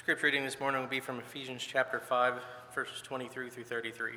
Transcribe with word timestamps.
Scripture 0.00 0.28
reading 0.28 0.44
this 0.44 0.58
morning 0.58 0.80
will 0.80 0.88
be 0.88 0.98
from 0.98 1.18
Ephesians 1.18 1.62
chapter 1.62 2.00
5, 2.00 2.34
verses 2.74 3.02
23 3.02 3.50
through 3.50 3.64
33. 3.64 4.12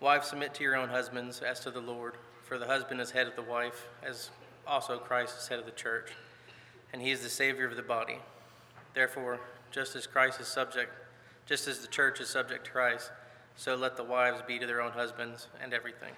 Wives, 0.00 0.26
submit 0.26 0.52
to 0.54 0.64
your 0.64 0.74
own 0.74 0.88
husbands 0.88 1.40
as 1.40 1.60
to 1.60 1.70
the 1.70 1.80
Lord, 1.80 2.14
for 2.42 2.58
the 2.58 2.66
husband 2.66 3.00
is 3.00 3.12
head 3.12 3.28
of 3.28 3.36
the 3.36 3.42
wife, 3.42 3.86
as 4.02 4.30
also 4.66 4.98
Christ 4.98 5.38
is 5.38 5.46
head 5.46 5.60
of 5.60 5.66
the 5.66 5.70
church, 5.70 6.10
and 6.92 7.00
he 7.00 7.12
is 7.12 7.22
the 7.22 7.28
Savior 7.28 7.68
of 7.68 7.76
the 7.76 7.82
body. 7.82 8.18
Therefore, 8.92 9.38
just 9.70 9.94
as 9.94 10.08
Christ 10.08 10.40
is 10.40 10.48
subject, 10.48 10.92
just 11.46 11.68
as 11.68 11.78
the 11.78 11.86
church 11.86 12.20
is 12.20 12.28
subject 12.28 12.64
to 12.64 12.72
Christ, 12.72 13.12
so 13.54 13.76
let 13.76 13.96
the 13.96 14.02
wives 14.02 14.42
be 14.48 14.58
to 14.58 14.66
their 14.66 14.82
own 14.82 14.92
husbands 14.92 15.46
and 15.62 15.72
everything. 15.72 16.14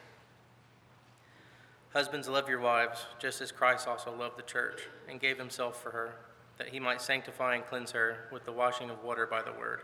Husbands, 1.93 2.27
love 2.27 2.49
your 2.49 2.61
wives, 2.61 3.05
just 3.19 3.43
as 3.43 3.53
Christ 3.53 3.87
also 3.87 4.17
loved 4.17 4.39
the 4.39 4.43
church 4.43 4.89
and 5.09 5.21
gave 5.21 5.37
himself 5.37 5.83
for 5.83 5.91
her, 5.91 6.15
that 6.57 6.69
he 6.69 6.81
might 6.81 7.03
sanctify 7.03 7.55
and 7.55 7.67
cleanse 7.67 7.91
her 7.91 8.29
with 8.33 8.47
the 8.47 8.53
washing 8.53 8.89
of 8.89 9.05
water 9.05 9.27
by 9.27 9.43
the 9.43 9.53
word, 9.53 9.83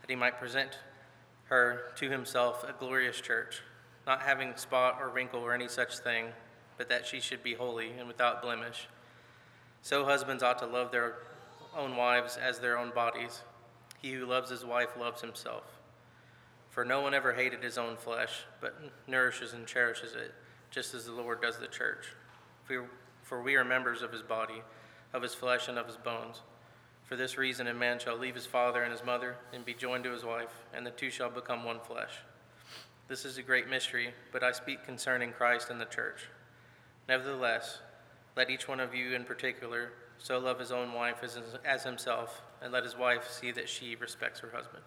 that 0.00 0.08
he 0.08 0.16
might 0.16 0.38
present 0.38 0.78
her 1.44 1.92
to 1.96 2.08
himself 2.08 2.64
a 2.64 2.72
glorious 2.72 3.20
church, 3.20 3.60
not 4.06 4.22
having 4.22 4.56
spot 4.56 4.96
or 4.98 5.10
wrinkle 5.10 5.40
or 5.40 5.52
any 5.52 5.68
such 5.68 5.98
thing, 5.98 6.28
but 6.78 6.88
that 6.88 7.06
she 7.06 7.20
should 7.20 7.42
be 7.42 7.52
holy 7.52 7.90
and 7.98 8.08
without 8.08 8.40
blemish. 8.40 8.88
So 9.82 10.06
husbands 10.06 10.42
ought 10.42 10.58
to 10.60 10.66
love 10.66 10.90
their 10.90 11.16
own 11.76 11.96
wives 11.96 12.38
as 12.38 12.58
their 12.58 12.78
own 12.78 12.92
bodies. 12.94 13.42
He 14.00 14.14
who 14.14 14.24
loves 14.24 14.48
his 14.48 14.64
wife 14.64 14.96
loves 14.98 15.20
himself. 15.20 15.64
For 16.70 16.82
no 16.84 17.02
one 17.02 17.12
ever 17.12 17.34
hated 17.34 17.62
his 17.62 17.76
own 17.76 17.96
flesh, 17.96 18.44
but 18.60 18.80
nourishes 19.06 19.52
and 19.52 19.66
cherishes 19.66 20.14
it, 20.14 20.34
just 20.70 20.94
as 20.94 21.06
the 21.06 21.12
Lord 21.12 21.40
does 21.40 21.58
the 21.58 21.66
church. 21.66 22.06
For 23.22 23.42
we 23.42 23.56
are 23.56 23.64
members 23.64 24.02
of 24.02 24.12
his 24.12 24.22
body, 24.22 24.62
of 25.12 25.22
his 25.22 25.34
flesh, 25.34 25.68
and 25.68 25.78
of 25.78 25.86
his 25.86 25.96
bones. 25.96 26.42
For 27.04 27.16
this 27.16 27.38
reason, 27.38 27.68
a 27.68 27.74
man 27.74 27.98
shall 27.98 28.16
leave 28.16 28.34
his 28.34 28.46
father 28.46 28.82
and 28.82 28.90
his 28.90 29.04
mother 29.04 29.36
and 29.52 29.64
be 29.64 29.74
joined 29.74 30.04
to 30.04 30.12
his 30.12 30.24
wife, 30.24 30.64
and 30.74 30.84
the 30.84 30.90
two 30.90 31.10
shall 31.10 31.30
become 31.30 31.64
one 31.64 31.80
flesh. 31.80 32.18
This 33.08 33.24
is 33.24 33.38
a 33.38 33.42
great 33.42 33.70
mystery, 33.70 34.12
but 34.32 34.42
I 34.42 34.50
speak 34.50 34.84
concerning 34.84 35.32
Christ 35.32 35.70
and 35.70 35.80
the 35.80 35.84
church. 35.84 36.26
Nevertheless, 37.08 37.78
let 38.36 38.50
each 38.50 38.66
one 38.66 38.80
of 38.80 38.94
you 38.94 39.14
in 39.14 39.24
particular 39.24 39.92
so 40.18 40.38
love 40.38 40.58
his 40.58 40.72
own 40.72 40.92
wife 40.92 41.18
as, 41.22 41.38
as 41.64 41.84
himself, 41.84 42.42
and 42.60 42.72
let 42.72 42.82
his 42.82 42.96
wife 42.96 43.30
see 43.30 43.52
that 43.52 43.68
she 43.68 43.94
respects 43.94 44.40
her 44.40 44.50
husband. 44.50 44.82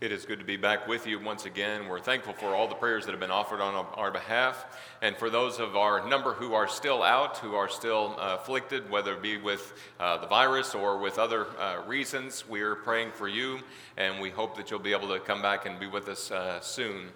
It 0.00 0.12
is 0.12 0.24
good 0.24 0.38
to 0.38 0.46
be 0.46 0.56
back 0.56 0.88
with 0.88 1.06
you 1.06 1.20
once 1.20 1.44
again. 1.44 1.86
We're 1.86 2.00
thankful 2.00 2.32
for 2.32 2.54
all 2.54 2.66
the 2.66 2.74
prayers 2.74 3.04
that 3.04 3.10
have 3.10 3.20
been 3.20 3.30
offered 3.30 3.60
on 3.60 3.74
our 3.74 4.10
behalf. 4.10 4.64
And 5.02 5.14
for 5.14 5.28
those 5.28 5.60
of 5.60 5.76
our 5.76 6.08
number 6.08 6.32
who 6.32 6.54
are 6.54 6.66
still 6.66 7.02
out, 7.02 7.36
who 7.36 7.54
are 7.54 7.68
still 7.68 8.16
uh, 8.18 8.38
afflicted, 8.40 8.88
whether 8.88 9.12
it 9.12 9.20
be 9.20 9.36
with 9.36 9.74
uh, 10.00 10.16
the 10.16 10.26
virus 10.26 10.74
or 10.74 10.96
with 10.96 11.18
other 11.18 11.48
uh, 11.58 11.82
reasons, 11.86 12.48
we're 12.48 12.76
praying 12.76 13.10
for 13.10 13.28
you. 13.28 13.58
And 13.98 14.22
we 14.22 14.30
hope 14.30 14.56
that 14.56 14.70
you'll 14.70 14.80
be 14.80 14.92
able 14.92 15.08
to 15.08 15.20
come 15.20 15.42
back 15.42 15.66
and 15.66 15.78
be 15.78 15.86
with 15.86 16.08
us 16.08 16.30
uh, 16.30 16.62
soon. 16.62 17.10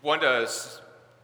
Want 0.00 0.22
to 0.22 0.48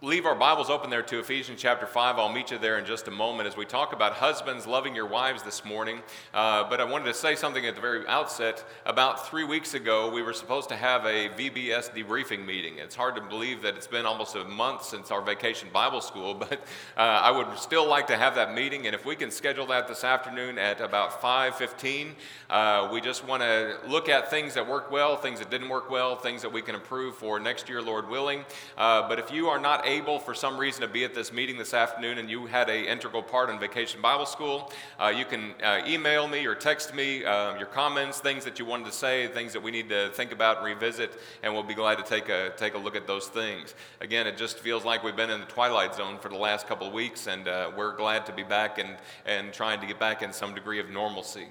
leave 0.03 0.25
our 0.25 0.35
Bibles 0.35 0.71
open 0.71 0.89
there 0.89 1.03
to 1.03 1.19
Ephesians 1.19 1.61
chapter 1.61 1.85
5. 1.85 2.19
I'll 2.19 2.33
meet 2.33 2.51
you 2.51 2.57
there 2.57 2.79
in 2.79 2.87
just 2.87 3.07
a 3.07 3.11
moment 3.11 3.47
as 3.47 3.55
we 3.55 3.67
talk 3.67 3.93
about 3.93 4.15
husbands 4.15 4.67
loving 4.67 4.95
your 4.95 5.05
wives 5.05 5.43
this 5.43 5.63
morning. 5.63 6.01
Uh, 6.33 6.67
but 6.71 6.81
I 6.81 6.85
wanted 6.85 7.05
to 7.05 7.13
say 7.13 7.35
something 7.35 7.67
at 7.67 7.75
the 7.75 7.83
very 7.83 8.09
outset. 8.09 8.65
About 8.87 9.29
three 9.29 9.45
weeks 9.45 9.75
ago, 9.75 10.11
we 10.11 10.23
were 10.23 10.33
supposed 10.33 10.71
to 10.71 10.77
have 10.77 11.05
a 11.05 11.29
VBS 11.29 11.95
debriefing 11.95 12.47
meeting. 12.47 12.79
It's 12.79 12.95
hard 12.95 13.15
to 13.17 13.21
believe 13.21 13.61
that 13.61 13.77
it's 13.77 13.87
been 13.87 14.07
almost 14.07 14.37
a 14.37 14.45
month 14.45 14.85
since 14.85 15.11
our 15.11 15.21
vacation 15.21 15.69
Bible 15.71 16.01
school, 16.01 16.33
but 16.49 16.55
uh, 16.97 17.01
I 17.01 17.31
would 17.31 17.59
still 17.59 17.87
like 17.87 18.07
to 18.07 18.17
have 18.17 18.35
that 18.37 18.55
meeting. 18.55 18.87
And 18.87 18.95
if 18.95 19.05
we 19.05 19.17
can 19.17 19.31
schedule 19.31 19.67
that 19.67 19.87
this 19.87 20.03
afternoon 20.03 20.57
at 20.57 20.81
about 20.81 21.21
5.15, 21.21 22.13
uh, 22.49 22.89
we 22.91 23.03
just 23.03 23.27
want 23.27 23.43
to 23.43 23.77
look 23.87 24.09
at 24.09 24.31
things 24.31 24.55
that 24.55 24.67
worked 24.67 24.91
well, 24.91 25.19
things 25.19 25.41
that 25.41 25.51
didn't 25.51 25.69
work 25.69 25.91
well, 25.91 26.17
things 26.17 26.41
that 26.41 26.53
we 26.53 26.63
can 26.63 26.75
improve 26.75 27.17
for 27.17 27.39
next 27.39 27.69
year, 27.69 27.83
Lord 27.83 28.09
willing. 28.09 28.47
Uh, 28.79 29.07
but 29.07 29.19
if 29.19 29.31
you 29.31 29.49
are 29.49 29.59
not 29.59 29.90
able 29.91 30.21
for 30.21 30.35
some 30.35 30.57
reason 30.57 30.83
to 30.83 30.89
be 30.89 31.05
at 31.05 31.15
this 31.15 31.33
meeting 31.33 31.59
this 31.59 31.75
afternoon 31.75 32.19
and 32.19 32.31
you 32.31 32.47
had 32.47 32.71
a 32.71 32.91
integral 32.91 33.23
part 33.23 33.51
in 33.51 33.59
Vacation 33.59 34.01
Bible 34.01 34.25
School, 34.25 34.73
uh, 35.01 35.13
you 35.15 35.25
can 35.25 35.53
uh, 35.63 35.83
email 35.87 36.29
me 36.29 36.47
or 36.47 36.55
text 36.55 36.95
me 36.95 37.25
uh, 37.25 37.59
your 37.59 37.67
comments, 37.67 38.21
things 38.21 38.45
that 38.45 38.59
you 38.59 38.65
wanted 38.65 38.87
to 38.87 38.93
say, 38.93 39.27
things 39.29 39.53
that 39.53 39.63
we 39.63 39.71
need 39.71 39.89
to 39.89 40.11
think 40.11 40.31
about 40.33 40.59
and 40.59 40.67
revisit, 40.67 41.19
and 41.43 41.53
we'll 41.53 41.63
be 41.63 41.75
glad 41.75 41.99
to 41.99 42.05
take 42.05 42.29
a, 42.29 42.53
take 42.57 42.75
a 42.75 42.79
look 42.79 42.95
at 42.95 43.07
those 43.07 43.27
things. 43.27 43.75
Again, 44.01 44.27
it 44.27 44.37
just 44.37 44.61
feels 44.61 44.85
like 44.85 45.03
we've 45.03 45.17
been 45.17 45.31
in 45.31 45.41
the 45.41 45.47
twilight 45.47 45.95
zone 45.95 46.19
for 46.19 46.29
the 46.29 46.37
last 46.37 46.69
couple 46.69 46.87
of 46.87 46.93
weeks, 46.93 47.27
and 47.27 47.49
uh, 47.49 47.73
we're 47.77 47.97
glad 47.97 48.25
to 48.27 48.33
be 48.33 48.45
back 48.45 48.79
and, 48.79 48.97
and 49.27 49.53
trying 49.53 49.81
to 49.81 49.87
get 49.87 49.99
back 49.99 50.23
in 50.23 50.33
some 50.33 50.55
degree 50.55 50.79
of 50.79 50.89
normalcy. 50.89 51.49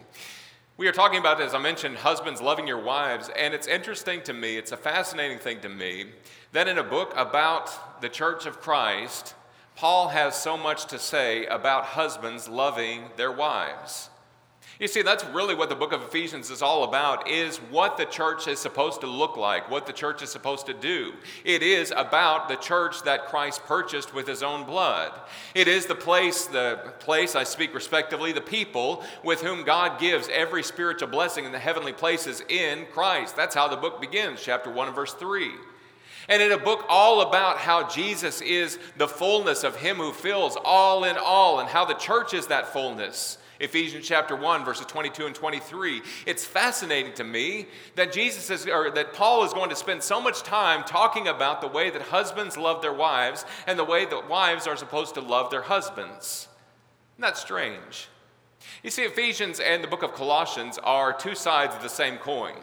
We 0.80 0.88
are 0.88 0.94
talking 0.94 1.20
about, 1.20 1.42
as 1.42 1.54
I 1.54 1.60
mentioned, 1.60 1.98
husbands 1.98 2.40
loving 2.40 2.66
your 2.66 2.82
wives, 2.82 3.30
and 3.38 3.54
it's 3.54 3.68
interesting 3.68 4.22
to 4.22 4.32
me, 4.32 4.56
it's 4.56 4.72
a 4.72 4.78
fascinating 4.78 5.38
thing 5.38 5.60
to 5.60 5.68
me, 5.68 6.06
that 6.52 6.68
in 6.68 6.78
a 6.78 6.84
book 6.84 7.14
about 7.16 8.02
the 8.02 8.10
church 8.10 8.46
of 8.46 8.60
Christ, 8.62 9.36
Paul 9.76 10.10
has 10.10 10.36
so 10.36 10.58
much 10.58 10.86
to 10.88 11.00
say 11.00 11.46
about 11.46 11.86
husbands 11.86 12.50
loving 12.50 13.06
their 13.18 13.32
wives. 13.32 14.10
You 14.80 14.88
see, 14.88 15.02
that's 15.02 15.26
really 15.26 15.56
what 15.56 15.68
the 15.68 15.76
book 15.76 15.92
of 15.92 16.02
Ephesians 16.02 16.50
is 16.50 16.62
all 16.62 16.86
about 16.86 17.28
is 17.28 17.58
what 17.58 17.98
the 17.98 18.06
church 18.06 18.48
is 18.48 18.60
supposed 18.60 19.02
to 19.02 19.08
look 19.08 19.36
like, 19.36 19.70
what 19.70 19.86
the 19.86 19.92
church 19.92 20.22
is 20.22 20.30
supposed 20.30 20.66
to 20.68 20.74
do. 20.74 21.12
It 21.44 21.62
is 21.62 21.92
about 21.96 22.48
the 22.48 22.56
church 22.56 23.04
that 23.04 23.26
Christ 23.26 23.62
purchased 23.66 24.14
with 24.14 24.26
his 24.26 24.42
own 24.42 24.64
blood. 24.64 25.12
It 25.54 25.68
is 25.68 25.86
the 25.86 25.96
place, 25.96 26.46
the 26.46 26.94
place 27.00 27.36
I 27.36 27.44
speak 27.44 27.74
respectively, 27.74 28.32
the 28.32 28.40
people 28.40 29.04
with 29.22 29.42
whom 29.42 29.66
God 29.66 30.00
gives 30.00 30.30
every 30.30 30.64
spiritual 30.64 31.10
blessing 31.10 31.44
in 31.44 31.52
the 31.52 31.60
heavenly 31.60 31.94
places 31.94 32.42
in 32.48 32.86
Christ. 32.94 33.36
That's 33.36 33.56
how 33.56 33.68
the 33.68 33.76
book 33.76 34.00
begins, 34.00 34.42
chapter 34.42 34.72
1 34.72 34.88
and 34.88 34.96
verse 34.96 35.14
3 35.14 35.52
and 36.30 36.42
in 36.42 36.52
a 36.52 36.58
book 36.58 36.86
all 36.88 37.22
about 37.22 37.58
how 37.58 37.88
Jesus 37.90 38.40
is 38.40 38.80
the 38.96 39.08
fullness 39.08 39.64
of 39.64 39.76
Him 39.76 39.98
who 39.98 40.14
fills 40.14 40.58
all 40.64 41.04
in 41.04 41.18
all, 41.20 41.60
and 41.60 41.68
how 41.68 41.84
the 41.84 41.96
church 41.96 42.34
is 42.34 42.48
that 42.48 42.72
fullness. 42.72 43.40
Ephesians 43.60 44.08
chapter 44.08 44.38
1, 44.38 44.64
verses 44.64 44.86
22 44.86 45.26
and 45.26 45.36
23. 45.36 46.02
It's 46.26 46.46
fascinating 46.46 47.14
to 47.16 47.26
me 47.26 47.66
that 47.96 48.14
Jesus 48.14 48.50
is, 48.50 48.68
or 48.68 48.90
that 48.92 49.14
Paul 49.14 49.44
is 49.44 49.52
going 49.52 49.70
to 49.70 49.76
spend 49.76 50.02
so 50.02 50.22
much 50.22 50.44
time 50.44 50.84
talking 50.86 51.28
about 51.28 51.60
the 51.60 51.68
way 51.68 51.90
that 51.90 52.04
husbands 52.04 52.56
love 52.56 52.82
their 52.82 52.94
wives 52.94 53.44
and 53.68 53.78
the 53.78 53.84
way 53.84 54.06
that 54.06 54.30
wives 54.30 54.66
are 54.66 54.78
supposed 54.78 55.16
to 55.16 55.22
love 55.22 55.52
their 55.52 55.64
husbands. 55.64 56.48
Isn't 57.16 57.22
that 57.22 57.38
strange? 57.38 58.08
You 58.82 58.92
see, 58.92 59.04
Ephesians 59.04 59.60
and 59.60 59.84
the 59.84 59.90
book 59.90 60.04
of 60.04 60.14
Colossians 60.14 60.78
are 60.78 61.12
two 61.12 61.36
sides 61.36 61.76
of 61.76 61.82
the 61.82 61.90
same 61.90 62.18
coin. 62.18 62.56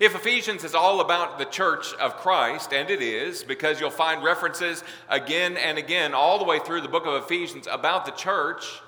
If 0.00 0.14
Ephesians 0.14 0.64
is 0.64 0.74
all 0.74 1.00
about 1.00 1.38
the 1.38 1.44
church 1.44 1.94
of 1.94 2.16
Christ, 2.16 2.72
and 2.72 2.90
it 2.90 3.00
is, 3.00 3.44
because 3.44 3.80
you'll 3.80 3.90
find 3.90 4.24
references 4.24 4.82
again 5.08 5.56
and 5.56 5.78
again 5.78 6.14
all 6.14 6.38
the 6.38 6.44
way 6.44 6.58
through 6.58 6.80
the 6.80 6.88
book 6.88 7.06
of 7.06 7.22
Ephesians 7.22 7.68
about 7.70 8.04
the 8.04 8.12
church, 8.12 8.80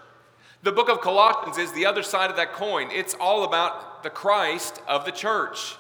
the 0.62 0.72
book 0.72 0.89
of 0.89 1.00
Colossians 1.00 1.59
is 1.59 1.72
the 1.72 1.87
other 1.87 2.03
side 2.03 2.31
of 2.31 2.37
that 2.37 2.53
coin. 2.53 2.89
It's 2.91 3.15
all 3.21 3.44
about 3.44 4.03
the 4.03 4.11
Christ 4.11 4.83
of 4.89 5.05
the 5.05 5.12
church. 5.12 5.77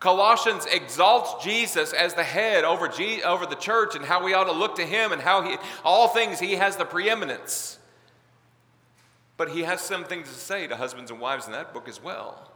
Colossians 0.00 0.66
exalts 0.66 1.44
Jesus 1.44 1.92
as 1.92 2.14
the 2.14 2.24
head 2.24 2.64
over, 2.64 2.90
over 3.24 3.46
the 3.46 3.56
church 3.56 3.94
and 3.94 4.04
how 4.04 4.24
we 4.24 4.32
ought 4.32 4.44
to 4.44 4.52
look 4.52 4.76
to 4.76 4.86
him 4.86 5.12
and 5.12 5.20
how 5.20 5.42
he, 5.42 5.56
all 5.84 6.08
things 6.08 6.40
he 6.40 6.54
has 6.54 6.76
the 6.76 6.84
preeminence. 6.84 7.78
But 9.36 9.50
he 9.50 9.62
has 9.62 9.80
some 9.80 10.04
things 10.04 10.28
to 10.28 10.34
say 10.34 10.66
to 10.66 10.76
husbands 10.76 11.10
and 11.10 11.20
wives 11.20 11.46
in 11.46 11.52
that 11.52 11.74
book 11.74 11.88
as 11.88 12.02
well. 12.02 12.51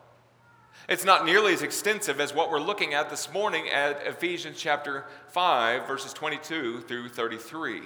It's 0.88 1.04
not 1.04 1.26
nearly 1.26 1.52
as 1.52 1.62
extensive 1.62 2.20
as 2.20 2.32
what 2.32 2.50
we're 2.50 2.60
looking 2.60 2.94
at 2.94 3.10
this 3.10 3.32
morning 3.32 3.68
at 3.68 4.06
Ephesians 4.06 4.56
chapter 4.58 5.04
5, 5.28 5.86
verses 5.86 6.12
22 6.12 6.82
through 6.82 7.08
33. 7.08 7.82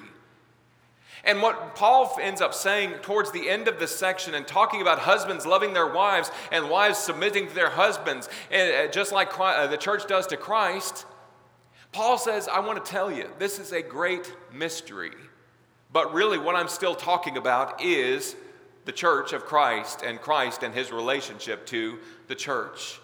And 1.25 1.43
what 1.43 1.75
Paul 1.75 2.19
ends 2.21 2.41
up 2.41 2.55
saying 2.55 2.93
towards 3.03 3.31
the 3.31 3.49
end 3.49 3.69
of 3.69 3.79
this 3.79 3.95
section 3.95 4.35
and 4.35 4.47
talking 4.47 4.81
about 4.81 5.01
husbands 5.01 5.47
loving 5.47 5.75
their 5.75 5.87
wives 5.87 6.31
and 6.51 6.71
wives 6.71 6.99
submitting 6.99 7.49
to 7.49 7.55
their 7.55 7.71
husbands, 7.71 8.29
and 8.51 8.89
uh, 8.89 8.93
just 8.93 9.13
like 9.13 9.39
uh, 9.39 9.67
the 9.67 9.77
church 9.77 10.07
does 10.07 10.27
to 10.29 10.37
Christ, 10.37 11.07
Paul 11.93 12.19
says, 12.19 12.49
I 12.49 12.61
want 12.61 12.85
to 12.85 12.91
tell 12.91 13.11
you, 13.11 13.29
this 13.39 13.59
is 13.59 13.73
a 13.73 13.83
great 13.83 14.35
mystery. 14.53 15.13
But 15.93 16.15
really, 16.15 16.39
what 16.39 16.55
I'm 16.55 16.69
still 16.69 16.95
talking 16.95 17.37
about 17.37 17.83
is 17.83 18.37
the 18.91 18.97
church 18.97 19.33
of 19.33 19.45
Christ 19.45 20.03
and 20.05 20.21
Christ 20.21 20.65
and 20.65 20.75
his 20.75 20.91
relationship 20.91 21.65
to 21.67 22.01
the 22.27 22.35
church. 22.35 22.99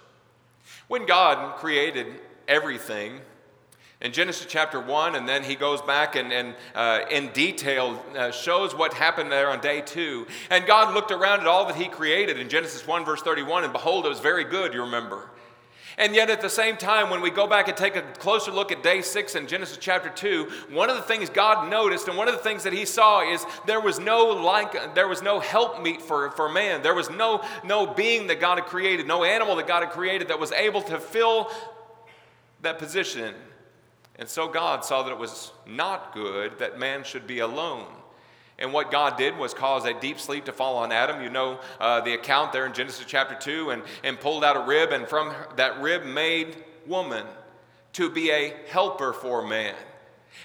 When 0.89 1.07
God 1.07 1.59
created 1.59 2.09
everything, 2.49 3.21
in 4.01 4.11
Genesis 4.11 4.49
chapter 4.49 4.81
1, 4.81 5.15
and 5.15 5.29
then 5.29 5.45
he 5.45 5.55
goes 5.55 5.81
back 5.81 6.17
and, 6.17 6.33
and 6.33 6.57
uh, 6.75 7.03
in 7.09 7.29
detail 7.29 8.05
uh, 8.17 8.33
shows 8.33 8.75
what 8.75 8.95
happened 8.95 9.31
there 9.31 9.49
on 9.49 9.61
day 9.61 9.81
2. 9.81 10.27
And 10.51 10.67
God 10.67 10.93
looked 10.93 11.13
around 11.13 11.39
at 11.39 11.47
all 11.47 11.67
that 11.67 11.77
he 11.77 11.87
created 11.87 12.41
in 12.41 12.49
Genesis 12.49 12.85
1, 12.85 13.05
verse 13.05 13.23
31, 13.23 13.63
and 13.63 13.73
behold, 13.73 14.07
it 14.07 14.09
was 14.09 14.19
very 14.19 14.43
good, 14.43 14.75
you 14.75 14.83
remember. 14.83 15.31
And 15.99 16.15
yet, 16.15 16.29
at 16.29 16.43
the 16.43 16.51
same 16.51 16.77
time, 16.77 17.09
when 17.09 17.23
we 17.23 17.31
go 17.31 17.47
back 17.47 17.69
and 17.69 17.77
take 17.77 17.97
a 17.97 18.03
closer 18.03 18.51
look 18.51 18.71
at 18.71 18.83
day 18.83 19.01
six 19.01 19.35
in 19.35 19.47
Genesis 19.47 19.79
chapter 19.81 20.11
two, 20.11 20.51
one 20.71 20.91
of 20.91 20.97
the 20.97 21.03
things 21.03 21.31
God 21.31 21.71
noticed 21.71 22.07
and 22.07 22.19
one 22.19 22.29
of 22.29 22.35
the 22.35 22.43
things 22.43 22.65
that 22.65 22.75
He 22.75 22.85
saw 22.85 23.23
is 23.27 23.47
there 23.65 23.81
was 23.81 23.99
no 23.99 24.27
like, 24.27 24.95
there 24.95 25.09
was 25.09 25.23
no 25.23 25.41
helpmeet 25.41 26.03
for, 26.03 26.31
for 26.33 26.51
man. 26.51 26.83
There 26.83 26.95
was 26.95 27.09
no, 27.09 27.43
no 27.65 27.87
being 27.87 28.27
that 28.27 28.41
God 28.41 28.59
had 28.59 28.67
created, 28.67 29.07
no 29.07 29.25
animal 29.25 29.57
that 29.57 29.67
God 29.67 29.85
had 29.85 29.93
created 29.93 30.29
that 30.29 30.39
was 30.39 30.53
able 30.53 30.83
to 30.83 30.99
fill 30.99 31.51
that 32.61 32.79
position. 32.79 33.35
And 34.17 34.29
so 34.29 34.49
God 34.49 34.85
saw 34.85 35.03
that 35.03 35.13
it 35.13 35.19
was 35.19 35.53
not 35.67 36.13
good 36.13 36.59
that 36.59 36.79
man 36.79 37.05
should 37.05 37.27
be 37.27 37.39
alone. 37.39 37.87
And 38.59 38.73
what 38.73 38.91
God 38.91 39.19
did 39.19 39.37
was 39.37 39.53
cause 39.53 39.85
a 39.85 39.93
deep 39.93 40.19
sleep 40.19 40.47
to 40.47 40.53
fall 40.53 40.79
on 40.79 40.91
Adam. 40.91 41.23
You 41.23 41.29
know 41.29 41.61
uh, 41.79 42.01
the 42.01 42.15
account 42.15 42.53
there 42.53 42.65
in 42.65 42.73
Genesis 42.73 43.05
chapter 43.07 43.35
2 43.35 43.71
and, 43.71 43.83
and 44.03 44.19
pulled 44.19 44.45
out 44.45 44.57
a 44.57 44.61
rib, 44.61 44.93
and 44.93 45.07
from 45.07 45.35
that 45.57 45.81
rib 45.81 46.05
made 46.05 46.65
woman 46.87 47.27
to 47.95 48.11
be 48.11 48.31
a 48.31 48.55
helper 48.69 49.13
for 49.13 49.47
man. 49.47 49.75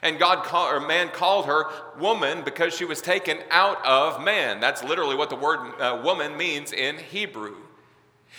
And 0.01 0.17
God 0.19 0.43
call, 0.43 0.67
or 0.67 0.79
man 0.79 1.09
called 1.09 1.45
her 1.45 1.65
woman 1.99 2.43
because 2.43 2.75
she 2.75 2.85
was 2.85 3.01
taken 3.01 3.39
out 3.49 3.85
of 3.85 4.23
man. 4.23 4.59
That's 4.59 4.83
literally 4.83 5.15
what 5.15 5.29
the 5.29 5.35
word 5.35 5.59
uh, 5.79 6.01
woman 6.03 6.37
means 6.37 6.73
in 6.73 6.97
Hebrew. 6.97 7.55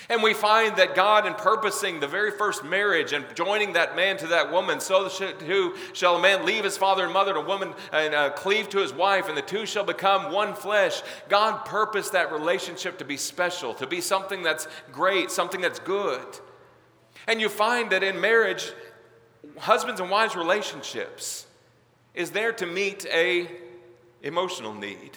And 0.08 0.22
we 0.22 0.34
find 0.34 0.76
that 0.76 0.94
God, 0.94 1.26
in 1.26 1.34
purposing 1.34 2.00
the 2.00 2.08
very 2.08 2.30
first 2.30 2.64
marriage 2.64 3.12
and 3.12 3.24
joining 3.34 3.74
that 3.74 3.94
man 3.94 4.16
to 4.18 4.26
that 4.28 4.50
woman, 4.50 4.80
so 4.80 5.08
too 5.08 5.76
shall 5.92 6.16
a 6.16 6.20
man 6.20 6.44
leave 6.44 6.64
his 6.64 6.76
father 6.76 7.04
and 7.04 7.12
mother, 7.12 7.32
and 7.32 7.44
a 7.44 7.46
woman 7.46 7.74
and 7.92 8.14
uh, 8.14 8.30
cleave 8.30 8.68
to 8.70 8.78
his 8.78 8.92
wife, 8.92 9.28
and 9.28 9.36
the 9.36 9.42
two 9.42 9.64
shall 9.64 9.84
become 9.84 10.32
one 10.32 10.54
flesh. 10.54 11.02
God 11.28 11.64
purposed 11.64 12.12
that 12.12 12.32
relationship 12.32 12.98
to 12.98 13.04
be 13.04 13.16
special, 13.16 13.74
to 13.74 13.86
be 13.86 14.00
something 14.00 14.42
that's 14.42 14.66
great, 14.90 15.30
something 15.30 15.60
that's 15.60 15.78
good. 15.78 16.26
And 17.26 17.40
you 17.40 17.48
find 17.48 17.90
that 17.92 18.02
in 18.02 18.20
marriage, 18.20 18.72
husbands 19.58 20.00
and 20.00 20.10
wives 20.10 20.34
relationships 20.34 21.46
is 22.14 22.30
there 22.32 22.52
to 22.52 22.66
meet 22.66 23.06
a 23.06 23.48
emotional 24.22 24.74
need. 24.74 25.12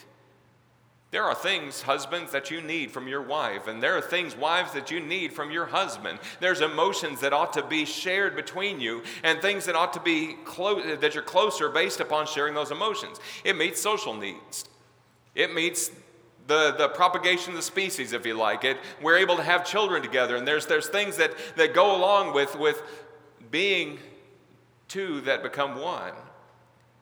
There 1.15 1.23
are 1.23 1.33
things, 1.33 1.83
husbands, 1.83 2.33
that 2.33 2.51
you 2.51 2.59
need 2.59 2.91
from 2.91 3.07
your 3.07 3.21
wife, 3.21 3.67
and 3.67 3.81
there 3.81 3.97
are 3.97 4.01
things, 4.01 4.35
wives, 4.35 4.73
that 4.73 4.91
you 4.91 4.99
need 4.99 5.31
from 5.31 5.49
your 5.49 5.65
husband. 5.65 6.19
There's 6.41 6.59
emotions 6.59 7.21
that 7.21 7.31
ought 7.31 7.53
to 7.53 7.63
be 7.63 7.85
shared 7.85 8.35
between 8.35 8.81
you, 8.81 9.01
and 9.23 9.41
things 9.41 9.63
that 9.67 9.75
ought 9.75 9.93
to 9.93 10.01
be 10.01 10.35
close, 10.43 10.99
that 10.99 11.13
you're 11.13 11.23
closer 11.23 11.69
based 11.69 12.01
upon 12.01 12.27
sharing 12.27 12.53
those 12.53 12.69
emotions. 12.69 13.21
It 13.45 13.55
meets 13.55 13.79
social 13.79 14.13
needs. 14.13 14.65
It 15.35 15.53
meets 15.53 15.89
the, 16.47 16.75
the 16.77 16.89
propagation 16.89 17.51
of 17.51 17.55
the 17.55 17.61
species, 17.61 18.11
if 18.11 18.25
you 18.25 18.33
like. 18.33 18.65
It, 18.65 18.75
we're 19.01 19.17
able 19.17 19.37
to 19.37 19.43
have 19.43 19.63
children 19.65 20.01
together, 20.01 20.35
and 20.35 20.45
there's, 20.45 20.65
there's 20.65 20.89
things 20.89 21.15
that, 21.15 21.31
that 21.55 21.73
go 21.73 21.95
along 21.95 22.33
with, 22.33 22.59
with 22.59 22.83
being 23.51 23.99
two 24.89 25.21
that 25.21 25.43
become 25.43 25.79
one. 25.79 26.11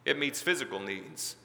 It 0.06 0.20
meets 0.20 0.40
physical 0.40 0.80
needs. 0.80 1.36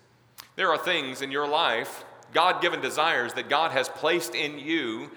There 0.56 0.70
are 0.70 0.76
things 0.76 1.22
in 1.22 1.30
your 1.30 1.48
life 1.48 2.04
God 2.32 2.60
given 2.60 2.80
desires 2.80 3.34
that 3.34 3.48
God 3.48 3.72
has 3.72 3.88
placed 3.88 4.34
in 4.34 4.58
you 4.58 5.10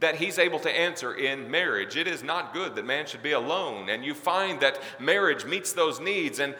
that 0.00 0.16
he's 0.16 0.38
able 0.38 0.58
to 0.60 0.70
answer 0.70 1.14
in 1.14 1.50
marriage. 1.50 1.96
It 1.96 2.08
is 2.08 2.22
not 2.22 2.54
good 2.54 2.74
that 2.74 2.86
man 2.86 3.06
should 3.06 3.22
be 3.22 3.32
alone. 3.32 3.90
And 3.90 4.04
you 4.04 4.14
find 4.14 4.60
that 4.60 4.80
marriage 4.98 5.44
meets 5.44 5.72
those 5.72 6.00
needs. 6.00 6.38
And 6.38 6.54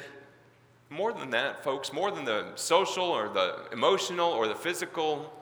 more 0.90 1.12
than 1.12 1.31
that, 1.31 1.64
folks, 1.64 1.92
more 1.92 2.10
than 2.10 2.25
the 2.25 2.52
social 2.54 3.04
or 3.04 3.28
the 3.28 3.66
emotional 3.72 4.31
or 4.31 4.46
the 4.46 4.54
physical, 4.54 5.32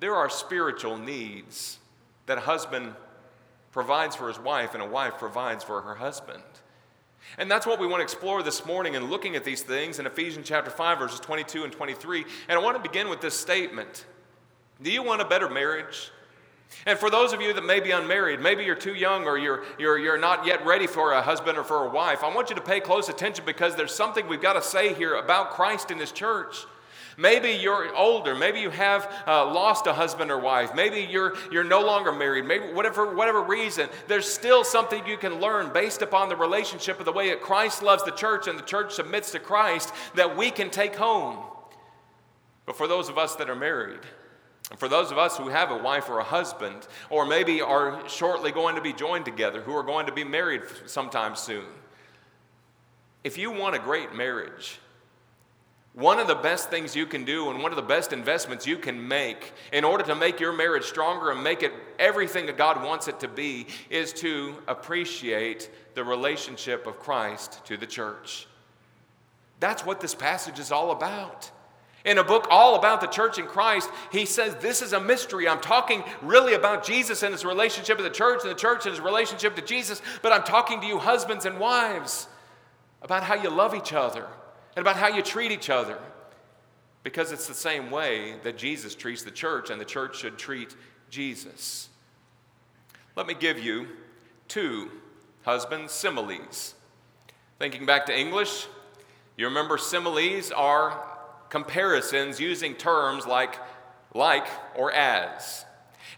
there 0.00 0.14
are 0.14 0.30
spiritual 0.30 0.96
needs 0.96 1.78
that 2.26 2.38
a 2.38 2.42
husband 2.42 2.94
provides 3.72 4.16
for 4.16 4.28
his 4.28 4.38
wife 4.38 4.74
and 4.74 4.82
a 4.82 4.86
wife 4.86 5.18
provides 5.18 5.62
for 5.62 5.82
her 5.82 5.94
husband. 5.94 6.42
And 7.38 7.50
that's 7.50 7.66
what 7.66 7.80
we 7.80 7.86
want 7.86 8.00
to 8.00 8.04
explore 8.04 8.42
this 8.42 8.66
morning 8.66 8.94
in 8.94 9.08
looking 9.08 9.36
at 9.36 9.44
these 9.44 9.62
things 9.62 9.98
in 9.98 10.06
Ephesians 10.06 10.46
chapter 10.46 10.70
5, 10.70 10.98
verses 10.98 11.20
22 11.20 11.64
and 11.64 11.72
23. 11.72 12.24
And 12.48 12.58
I 12.58 12.62
want 12.62 12.76
to 12.76 12.82
begin 12.82 13.08
with 13.08 13.20
this 13.20 13.38
statement 13.38 14.06
Do 14.82 14.90
you 14.90 15.02
want 15.02 15.22
a 15.22 15.24
better 15.24 15.48
marriage? 15.48 16.10
And 16.86 16.98
for 16.98 17.10
those 17.10 17.32
of 17.32 17.40
you 17.40 17.52
that 17.52 17.64
may 17.64 17.80
be 17.80 17.90
unmarried, 17.90 18.40
maybe 18.40 18.64
you're 18.64 18.74
too 18.74 18.94
young 18.94 19.24
or 19.24 19.38
you're, 19.38 19.62
you're, 19.78 19.98
you're 19.98 20.18
not 20.18 20.46
yet 20.46 20.64
ready 20.64 20.86
for 20.86 21.12
a 21.12 21.22
husband 21.22 21.58
or 21.58 21.64
for 21.64 21.86
a 21.86 21.90
wife, 21.90 22.24
I 22.24 22.34
want 22.34 22.48
you 22.50 22.56
to 22.56 22.62
pay 22.62 22.80
close 22.80 23.08
attention 23.08 23.44
because 23.44 23.76
there's 23.76 23.94
something 23.94 24.26
we've 24.26 24.40
got 24.40 24.54
to 24.54 24.62
say 24.62 24.94
here 24.94 25.14
about 25.14 25.50
Christ 25.50 25.90
and 25.90 26.00
His 26.00 26.12
church. 26.12 26.64
Maybe 27.22 27.52
you're 27.52 27.94
older. 27.94 28.34
Maybe 28.34 28.58
you 28.58 28.70
have 28.70 29.08
uh, 29.28 29.46
lost 29.46 29.86
a 29.86 29.92
husband 29.92 30.32
or 30.32 30.40
wife. 30.40 30.74
Maybe 30.74 31.06
you're, 31.08 31.36
you're 31.52 31.62
no 31.62 31.80
longer 31.80 32.10
married. 32.10 32.46
Maybe 32.46 32.72
whatever, 32.72 33.14
whatever 33.14 33.42
reason, 33.42 33.88
there's 34.08 34.26
still 34.26 34.64
something 34.64 35.06
you 35.06 35.16
can 35.16 35.40
learn 35.40 35.72
based 35.72 36.02
upon 36.02 36.28
the 36.28 36.34
relationship 36.34 36.98
of 36.98 37.04
the 37.04 37.12
way 37.12 37.28
that 37.28 37.40
Christ 37.40 37.80
loves 37.80 38.02
the 38.02 38.10
church 38.10 38.48
and 38.48 38.58
the 38.58 38.64
church 38.64 38.94
submits 38.94 39.30
to 39.30 39.38
Christ 39.38 39.92
that 40.16 40.36
we 40.36 40.50
can 40.50 40.68
take 40.68 40.96
home. 40.96 41.38
But 42.66 42.76
for 42.76 42.88
those 42.88 43.08
of 43.08 43.18
us 43.18 43.36
that 43.36 43.48
are 43.48 43.54
married, 43.54 44.00
and 44.70 44.78
for 44.80 44.88
those 44.88 45.12
of 45.12 45.18
us 45.18 45.36
who 45.36 45.46
have 45.46 45.70
a 45.70 45.78
wife 45.78 46.08
or 46.08 46.18
a 46.18 46.24
husband, 46.24 46.88
or 47.08 47.24
maybe 47.24 47.60
are 47.60 48.02
shortly 48.08 48.50
going 48.50 48.74
to 48.74 48.82
be 48.82 48.92
joined 48.92 49.26
together, 49.26 49.62
who 49.62 49.76
are 49.76 49.84
going 49.84 50.06
to 50.06 50.12
be 50.12 50.24
married 50.24 50.62
sometime 50.86 51.36
soon, 51.36 51.66
if 53.22 53.38
you 53.38 53.52
want 53.52 53.76
a 53.76 53.78
great 53.78 54.12
marriage, 54.12 54.80
one 55.94 56.18
of 56.18 56.26
the 56.26 56.34
best 56.34 56.70
things 56.70 56.96
you 56.96 57.04
can 57.04 57.24
do 57.24 57.50
and 57.50 57.62
one 57.62 57.70
of 57.70 57.76
the 57.76 57.82
best 57.82 58.14
investments 58.14 58.66
you 58.66 58.78
can 58.78 59.06
make 59.06 59.52
in 59.72 59.84
order 59.84 60.02
to 60.04 60.14
make 60.14 60.40
your 60.40 60.52
marriage 60.52 60.84
stronger 60.84 61.30
and 61.30 61.44
make 61.44 61.62
it 61.62 61.72
everything 61.98 62.46
that 62.46 62.56
God 62.56 62.82
wants 62.82 63.08
it 63.08 63.20
to 63.20 63.28
be 63.28 63.66
is 63.90 64.12
to 64.14 64.54
appreciate 64.66 65.70
the 65.94 66.02
relationship 66.02 66.86
of 66.86 66.98
Christ 66.98 67.62
to 67.66 67.76
the 67.76 67.86
church. 67.86 68.46
That's 69.60 69.84
what 69.84 70.00
this 70.00 70.14
passage 70.14 70.58
is 70.58 70.72
all 70.72 70.92
about. 70.92 71.50
In 72.06 72.18
a 72.18 72.24
book 72.24 72.48
all 72.50 72.74
about 72.74 73.00
the 73.00 73.06
church 73.06 73.38
in 73.38 73.46
Christ, 73.46 73.88
he 74.10 74.24
says 74.24 74.56
this 74.56 74.80
is 74.80 74.94
a 74.94 75.00
mystery. 75.00 75.46
I'm 75.46 75.60
talking 75.60 76.02
really 76.22 76.54
about 76.54 76.84
Jesus 76.84 77.22
and 77.22 77.32
his 77.32 77.44
relationship 77.44 77.98
with 77.98 78.06
the 78.06 78.16
church 78.16 78.40
and 78.42 78.50
the 78.50 78.58
church 78.58 78.86
and 78.86 78.94
his 78.94 79.00
relationship 79.00 79.54
to 79.56 79.62
Jesus, 79.62 80.00
but 80.22 80.32
I'm 80.32 80.42
talking 80.42 80.80
to 80.80 80.86
you, 80.86 80.98
husbands 80.98 81.44
and 81.44 81.60
wives, 81.60 82.28
about 83.02 83.22
how 83.22 83.34
you 83.34 83.50
love 83.50 83.74
each 83.74 83.92
other 83.92 84.26
and 84.76 84.82
about 84.82 84.96
how 84.96 85.08
you 85.08 85.22
treat 85.22 85.52
each 85.52 85.70
other. 85.70 85.98
Because 87.02 87.32
it's 87.32 87.48
the 87.48 87.54
same 87.54 87.90
way 87.90 88.36
that 88.44 88.56
Jesus 88.56 88.94
treats 88.94 89.22
the 89.22 89.30
church, 89.30 89.70
and 89.70 89.80
the 89.80 89.84
church 89.84 90.18
should 90.18 90.38
treat 90.38 90.74
Jesus. 91.10 91.88
Let 93.16 93.26
me 93.26 93.34
give 93.34 93.58
you 93.58 93.88
two 94.48 94.90
husband 95.42 95.90
similes. 95.90 96.74
Thinking 97.58 97.86
back 97.86 98.06
to 98.06 98.16
English, 98.16 98.66
you 99.36 99.46
remember 99.46 99.78
similes 99.78 100.52
are 100.52 101.04
comparisons 101.48 102.40
using 102.40 102.74
terms 102.74 103.26
like 103.26 103.56
like 104.14 104.46
or 104.74 104.92
as. 104.92 105.64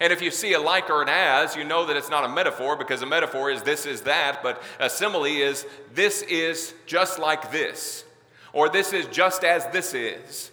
And 0.00 0.12
if 0.12 0.20
you 0.20 0.30
see 0.30 0.54
a 0.54 0.60
like 0.60 0.90
or 0.90 1.02
an 1.02 1.08
as, 1.08 1.54
you 1.54 1.64
know 1.64 1.86
that 1.86 1.96
it's 1.96 2.10
not 2.10 2.24
a 2.24 2.28
metaphor 2.28 2.76
because 2.76 3.02
a 3.02 3.06
metaphor 3.06 3.50
is 3.50 3.62
this 3.62 3.86
is 3.86 4.02
that, 4.02 4.42
but 4.42 4.60
a 4.80 4.90
simile 4.90 5.24
is 5.24 5.66
this 5.92 6.22
is 6.22 6.74
just 6.86 7.18
like 7.18 7.52
this 7.52 8.03
or 8.54 8.70
this 8.70 8.94
is 8.94 9.06
just 9.08 9.44
as 9.44 9.66
this 9.66 9.92
is. 9.92 10.50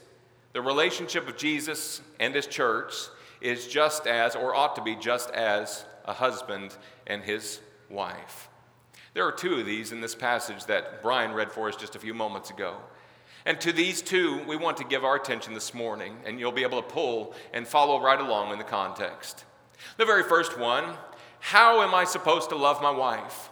The 0.54 0.62
relationship 0.62 1.30
of 1.30 1.38
Jesus 1.38 2.02
and 2.20 2.36
his 2.36 2.48
church 2.48 2.94
is 3.40 3.68
just 3.68 4.06
as, 4.06 4.36
or 4.36 4.54
ought 4.54 4.76
to 4.76 4.82
be 4.82 4.96
just 4.96 5.30
as, 5.32 5.86
a 6.04 6.14
husband 6.14 6.76
and 7.08 7.24
his 7.24 7.62
wife. 7.90 8.50
There 9.14 9.26
are 9.26 9.32
two 9.32 9.56
of 9.56 9.66
these 9.66 9.92
in 9.92 10.02
this 10.02 10.16
passage 10.16 10.66
that 10.66 11.02
Brian 11.02 11.34
read 11.34 11.52
for 11.52 11.70
us 11.70 11.76
just 11.76 11.96
a 11.96 12.00
few 12.00 12.14
moments 12.14 12.50
ago. 12.50 12.76
And 13.46 13.60
to 13.62 13.72
these 13.72 14.02
two, 14.02 14.44
we 14.48 14.56
want 14.56 14.78
to 14.78 14.84
give 14.84 15.04
our 15.04 15.16
attention 15.16 15.54
this 15.54 15.74
morning, 15.74 16.18
and 16.26 16.40
you'll 16.40 16.52
be 16.52 16.64
able 16.64 16.82
to 16.82 16.88
pull 16.88 17.34
and 17.54 17.68
follow 17.68 18.02
right 18.02 18.20
along 18.20 18.52
in 18.52 18.58
the 18.58 18.64
context. 18.64 19.46
The 19.98 20.06
very 20.06 20.24
first 20.24 20.58
one 20.60 20.96
how 21.44 21.82
am 21.82 21.96
I 21.96 22.04
supposed 22.04 22.50
to 22.50 22.56
love 22.56 22.84
my 22.84 22.92
wife? 22.92 23.50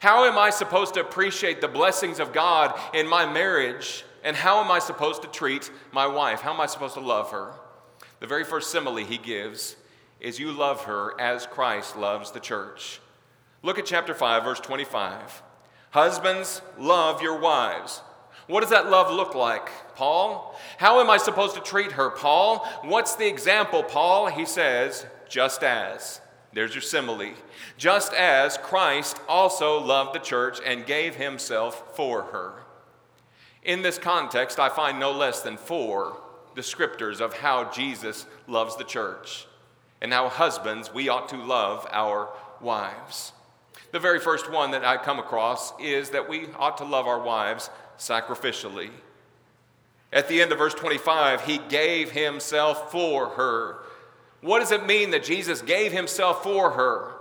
How 0.00 0.24
am 0.24 0.38
I 0.38 0.50
supposed 0.50 0.94
to 0.94 1.00
appreciate 1.00 1.60
the 1.60 1.68
blessings 1.68 2.20
of 2.20 2.32
God 2.32 2.78
in 2.94 3.08
my 3.08 3.30
marriage? 3.30 4.04
And 4.22 4.36
how 4.36 4.62
am 4.62 4.70
I 4.70 4.78
supposed 4.78 5.22
to 5.22 5.28
treat 5.28 5.70
my 5.92 6.06
wife? 6.06 6.40
How 6.40 6.52
am 6.52 6.60
I 6.60 6.66
supposed 6.66 6.94
to 6.94 7.00
love 7.00 7.30
her? 7.30 7.52
The 8.20 8.26
very 8.26 8.44
first 8.44 8.70
simile 8.70 8.96
he 8.96 9.18
gives 9.18 9.76
is 10.20 10.38
you 10.38 10.52
love 10.52 10.84
her 10.84 11.18
as 11.20 11.46
Christ 11.46 11.96
loves 11.96 12.32
the 12.32 12.40
church. 12.40 13.00
Look 13.62 13.78
at 13.78 13.86
chapter 13.86 14.14
5, 14.14 14.44
verse 14.44 14.60
25. 14.60 15.42
Husbands, 15.90 16.62
love 16.78 17.22
your 17.22 17.38
wives. 17.38 18.02
What 18.46 18.60
does 18.60 18.70
that 18.70 18.90
love 18.90 19.12
look 19.12 19.34
like, 19.34 19.68
Paul? 19.94 20.58
How 20.78 21.00
am 21.00 21.10
I 21.10 21.18
supposed 21.18 21.54
to 21.54 21.60
treat 21.60 21.92
her, 21.92 22.10
Paul? 22.10 22.66
What's 22.82 23.16
the 23.16 23.26
example, 23.26 23.82
Paul? 23.82 24.28
He 24.28 24.46
says, 24.46 25.06
just 25.28 25.62
as. 25.62 26.20
There's 26.52 26.74
your 26.74 26.82
simile. 26.82 27.34
Just 27.76 28.12
as 28.12 28.56
Christ 28.58 29.20
also 29.28 29.78
loved 29.78 30.14
the 30.14 30.20
church 30.20 30.58
and 30.64 30.86
gave 30.86 31.16
himself 31.16 31.96
for 31.96 32.22
her. 32.24 32.62
In 33.62 33.82
this 33.82 33.98
context, 33.98 34.58
I 34.58 34.68
find 34.68 34.98
no 34.98 35.12
less 35.12 35.42
than 35.42 35.56
four 35.56 36.20
descriptors 36.56 37.20
of 37.20 37.34
how 37.34 37.70
Jesus 37.70 38.26
loves 38.46 38.76
the 38.76 38.84
church 38.84 39.46
and 40.00 40.12
how 40.12 40.28
husbands 40.28 40.92
we 40.92 41.08
ought 41.08 41.28
to 41.28 41.36
love 41.36 41.86
our 41.90 42.30
wives. 42.60 43.32
The 43.92 44.00
very 44.00 44.20
first 44.20 44.50
one 44.50 44.70
that 44.72 44.84
I 44.84 44.96
come 44.96 45.18
across 45.18 45.72
is 45.80 46.10
that 46.10 46.28
we 46.28 46.46
ought 46.58 46.78
to 46.78 46.84
love 46.84 47.06
our 47.06 47.20
wives 47.20 47.70
sacrificially. 47.98 48.90
At 50.12 50.28
the 50.28 50.40
end 50.40 50.52
of 50.52 50.58
verse 50.58 50.74
25, 50.74 51.44
he 51.44 51.58
gave 51.68 52.12
himself 52.12 52.90
for 52.90 53.30
her. 53.30 53.78
What 54.40 54.60
does 54.60 54.72
it 54.72 54.86
mean 54.86 55.10
that 55.10 55.24
Jesus 55.24 55.62
gave 55.62 55.92
himself 55.92 56.42
for 56.42 56.70
her? 56.70 57.12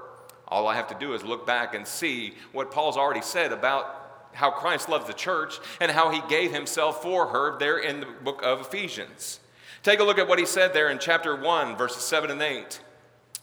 All 0.48 0.68
I 0.68 0.76
have 0.76 0.88
to 0.88 0.96
do 1.00 1.14
is 1.14 1.24
look 1.24 1.46
back 1.46 1.74
and 1.74 1.86
see 1.86 2.34
what 2.52 2.72
Paul's 2.72 2.98
already 2.98 3.22
said 3.22 3.52
about 3.52 4.30
how 4.34 4.52
Christ 4.52 4.88
loves 4.88 5.08
the 5.08 5.14
church 5.14 5.60
and 5.82 5.92
how 5.92 6.12
he 6.12 6.22
gave 6.30 6.54
himself 6.54 7.02
for 7.02 7.28
her 7.28 7.58
there 7.58 7.80
in 7.80 8.00
the 8.00 8.06
book 8.06 8.42
of 8.44 8.62
Ephesians. 8.62 9.40
Take 9.84 10.00
a 10.00 10.04
look 10.04 10.20
at 10.20 10.28
what 10.28 10.40
he 10.40 10.46
said 10.46 10.74
there 10.74 10.90
in 10.90 11.00
chapter 11.00 11.36
1, 11.36 11.76
verses 11.76 12.04
7 12.04 12.30
and 12.30 12.42
8. 12.42 12.80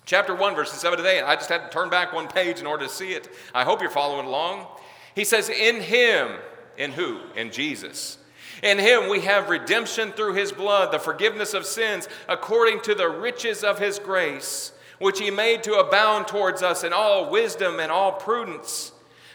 Chapter 0.07 0.35
1, 0.35 0.55
verses 0.55 0.79
7 0.81 0.99
to 0.99 1.07
8. 1.07 1.23
I 1.23 1.35
just 1.35 1.49
had 1.49 1.65
to 1.65 1.71
turn 1.71 1.89
back 1.89 2.13
one 2.13 2.29
page 2.29 2.61
in 2.61 2.67
order 2.67 2.85
to 2.85 2.93
see 2.93 3.13
it. 3.13 3.29
I 3.55 3.65
hope 3.65 3.81
you're 3.81 3.91
following 3.91 4.27
along. 4.27 4.67
He 5.15 5.25
says, 5.25 5.49
In 5.49 5.81
him, 5.81 6.33
in 6.77 6.93
who? 6.93 7.21
In 7.35 7.51
Jesus. 7.51 8.19
In 8.63 8.79
him 8.79 9.09
we 9.09 9.21
have 9.23 9.49
redemption 9.49 10.13
through 10.13 10.35
his 10.35 10.53
blood, 10.53 10.93
the 10.93 10.99
forgiveness 10.99 11.55
of 11.55 11.67
sins, 11.67 12.09
according 12.29 12.81
to 12.83 12.95
the 12.95 13.09
riches 13.09 13.65
of 13.65 13.79
his 13.79 13.99
grace, 13.99 14.73
which 14.99 15.19
he 15.19 15.31
made 15.31 15.63
to 15.65 15.75
abound 15.75 16.29
towards 16.29 16.63
us 16.63 16.85
in 16.85 16.93
all 16.93 17.31
wisdom 17.31 17.81
and 17.81 17.91
all 17.91 18.13
prudence. 18.13 18.93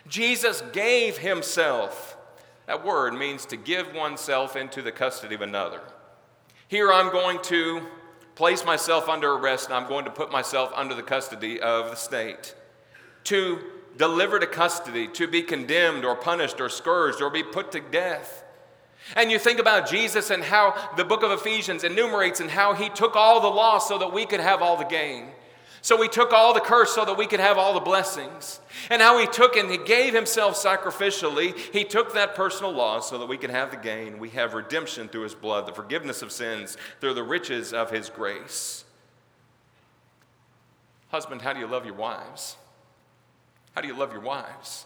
Jesus 0.07 0.63
gave 0.73 1.17
himself. 1.17 2.17
That 2.65 2.85
word 2.85 3.13
means 3.13 3.45
to 3.47 3.57
give 3.57 3.93
oneself 3.93 4.55
into 4.55 4.81
the 4.81 4.91
custody 4.91 5.35
of 5.35 5.41
another. 5.41 5.81
Here 6.67 6.91
I'm 6.93 7.11
going 7.11 7.41
to 7.43 7.81
place 8.35 8.63
myself 8.63 9.09
under 9.09 9.33
arrest 9.33 9.65
and 9.65 9.73
I'm 9.73 9.88
going 9.88 10.05
to 10.05 10.11
put 10.11 10.31
myself 10.31 10.71
under 10.75 10.95
the 10.95 11.03
custody 11.03 11.59
of 11.59 11.89
the 11.89 11.95
state. 11.95 12.55
To 13.25 13.59
deliver 13.97 14.39
to 14.39 14.47
custody, 14.47 15.07
to 15.09 15.27
be 15.27 15.41
condemned 15.41 16.05
or 16.05 16.15
punished 16.15 16.61
or 16.61 16.69
scourged 16.69 17.21
or 17.21 17.29
be 17.29 17.43
put 17.43 17.71
to 17.73 17.81
death. 17.81 18.43
And 19.15 19.31
you 19.31 19.39
think 19.39 19.59
about 19.59 19.89
Jesus 19.89 20.29
and 20.29 20.43
how 20.43 20.75
the 20.95 21.03
book 21.03 21.23
of 21.23 21.31
Ephesians 21.31 21.83
enumerates 21.83 22.39
and 22.39 22.49
how 22.49 22.73
he 22.73 22.89
took 22.89 23.15
all 23.15 23.41
the 23.41 23.47
loss 23.47 23.87
so 23.87 23.97
that 23.97 24.13
we 24.13 24.25
could 24.25 24.39
have 24.39 24.61
all 24.61 24.77
the 24.77 24.85
gain. 24.85 25.29
So 25.81 26.01
he 26.01 26.09
took 26.09 26.33
all 26.33 26.53
the 26.53 26.59
curse 26.59 26.93
so 26.93 27.05
that 27.05 27.17
we 27.17 27.25
could 27.25 27.39
have 27.39 27.57
all 27.57 27.73
the 27.73 27.79
blessings. 27.79 28.59
And 28.89 29.01
how 29.01 29.17
he 29.17 29.25
took 29.27 29.55
and 29.55 29.71
he 29.71 29.77
gave 29.77 30.13
himself 30.13 30.55
sacrificially. 30.55 31.57
He 31.57 31.83
took 31.83 32.13
that 32.13 32.35
personal 32.35 32.73
loss 32.73 33.09
so 33.09 33.17
that 33.17 33.27
we 33.27 33.37
could 33.37 33.49
have 33.49 33.71
the 33.71 33.77
gain. 33.77 34.19
We 34.19 34.29
have 34.31 34.53
redemption 34.53 35.07
through 35.07 35.23
his 35.23 35.35
blood, 35.35 35.65
the 35.65 35.73
forgiveness 35.73 36.21
of 36.21 36.31
sins 36.31 36.77
through 36.99 37.13
the 37.13 37.23
riches 37.23 37.73
of 37.73 37.91
his 37.91 38.09
grace. 38.09 38.83
Husband, 41.09 41.41
how 41.41 41.53
do 41.53 41.59
you 41.59 41.67
love 41.67 41.85
your 41.85 41.95
wives? 41.95 42.57
How 43.73 43.81
do 43.81 43.87
you 43.87 43.97
love 43.97 44.11
your 44.11 44.21
wives? 44.21 44.85